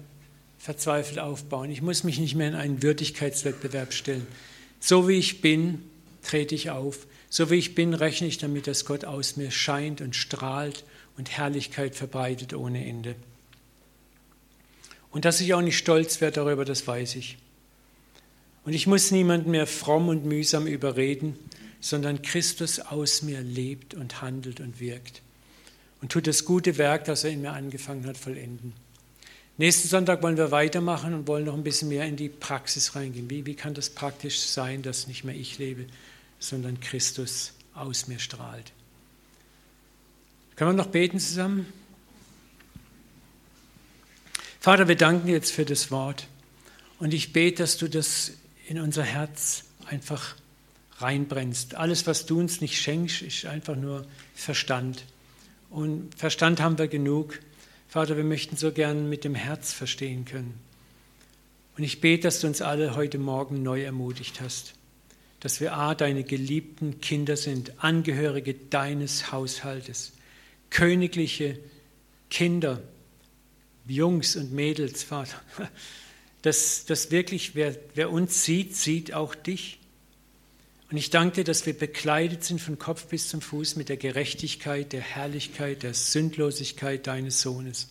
[0.59, 1.71] verzweifelt aufbauen.
[1.71, 4.27] Ich muss mich nicht mehr in einen Würdigkeitswettbewerb stellen.
[4.81, 5.83] So wie ich bin,
[6.23, 7.07] trete ich auf.
[7.29, 10.85] So wie ich bin, rechne ich damit, dass Gott aus mir scheint und strahlt
[11.19, 13.15] und Herrlichkeit verbreitet ohne Ende.
[15.11, 17.37] Und dass ich auch nicht stolz werde darüber, das weiß ich.
[18.65, 21.37] Und ich muss niemanden mehr fromm und mühsam überreden,
[21.79, 25.21] sondern Christus aus mir lebt und handelt und wirkt
[26.03, 28.75] und tut das gute Werk, das er in mir angefangen hat, vollenden.
[29.57, 33.31] Nächsten Sonntag wollen wir weitermachen und wollen noch ein bisschen mehr in die Praxis reingehen.
[33.31, 35.87] Wie, wie kann das praktisch sein, dass nicht mehr ich lebe,
[36.41, 38.73] sondern Christus aus mir strahlt?
[40.57, 41.73] Können wir noch beten zusammen?
[44.59, 46.27] Vater, wir danken dir jetzt für das Wort
[46.99, 48.33] und ich bete, dass du das
[48.67, 50.35] in unser Herz einfach
[50.99, 51.77] reinbrennst.
[51.77, 55.05] Alles, was du uns nicht schenkst, ist einfach nur Verstand.
[55.73, 57.41] Und Verstand haben wir genug.
[57.89, 60.61] Vater, wir möchten so gern mit dem Herz verstehen können.
[61.79, 64.75] Und ich bete, dass du uns alle heute Morgen neu ermutigt hast,
[65.41, 70.13] dass wir A, deine geliebten Kinder sind, Angehörige deines Haushaltes,
[70.69, 71.59] königliche
[72.29, 72.83] Kinder,
[73.87, 75.41] Jungs und Mädels, Vater.
[76.43, 79.79] Dass, dass wirklich, wer, wer uns sieht, sieht auch dich.
[80.93, 83.97] Und ich danke dir, dass wir bekleidet sind von Kopf bis zum Fuß mit der
[83.97, 87.89] Gerechtigkeit, der Herrlichkeit, der Sündlosigkeit deines Sohnes.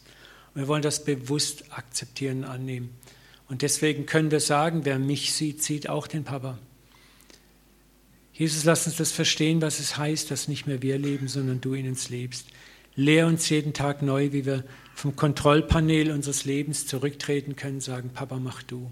[0.54, 2.92] Und wir wollen das bewusst akzeptieren und annehmen.
[3.50, 6.60] Und deswegen können wir sagen, wer mich sieht, sieht auch den Papa.
[8.36, 11.74] Jesus, lass uns das verstehen, was es heißt, dass nicht mehr wir leben, sondern du
[11.74, 12.50] in uns lebst.
[12.94, 18.38] Lehr uns jeden Tag neu, wie wir vom Kontrollpanel unseres Lebens zurücktreten können, sagen, Papa,
[18.38, 18.92] mach du,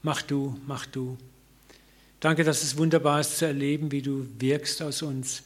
[0.00, 1.18] mach du, mach du.
[2.26, 5.44] Danke, dass es wunderbar ist zu erleben, wie du wirkst aus uns,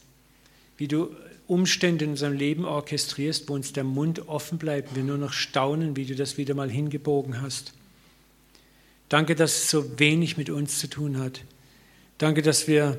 [0.77, 1.15] wie du
[1.45, 5.95] Umstände in unserem Leben orchestrierst, wo uns der Mund offen bleibt, wir nur noch staunen,
[5.95, 7.73] wie du das wieder mal hingebogen hast.
[9.09, 11.41] Danke, dass es so wenig mit uns zu tun hat.
[12.17, 12.97] Danke, dass wir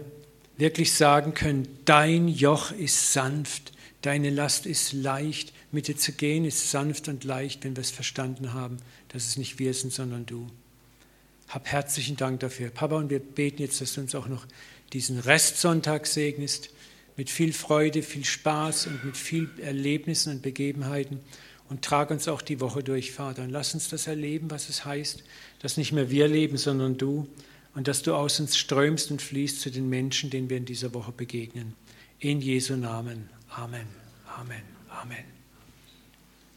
[0.57, 3.73] wirklich sagen können, dein Joch ist sanft,
[4.03, 7.91] deine Last ist leicht, mit dir zu gehen ist sanft und leicht, wenn wir es
[7.91, 8.77] verstanden haben,
[9.09, 10.49] dass es nicht wir sind, sondern du.
[11.53, 12.71] Hab herzlichen Dank dafür.
[12.71, 14.47] Papa, und wir beten jetzt, dass du uns auch noch
[14.95, 16.71] diesen Restsonntag segnest,
[17.19, 21.21] mit viel Freude, viel Spaß und mit viel Erlebnissen und Begebenheiten.
[21.69, 23.43] Und trag uns auch die Woche durch, Vater.
[23.43, 25.25] Und lass uns das erleben, was es heißt,
[25.59, 27.29] dass nicht mehr wir leben, sondern du.
[27.75, 30.95] Und dass du aus uns strömst und fließt zu den Menschen, denen wir in dieser
[30.95, 31.75] Woche begegnen.
[32.19, 33.29] In Jesu Namen.
[33.51, 33.87] Amen.
[34.39, 34.63] Amen.
[34.89, 35.42] Amen.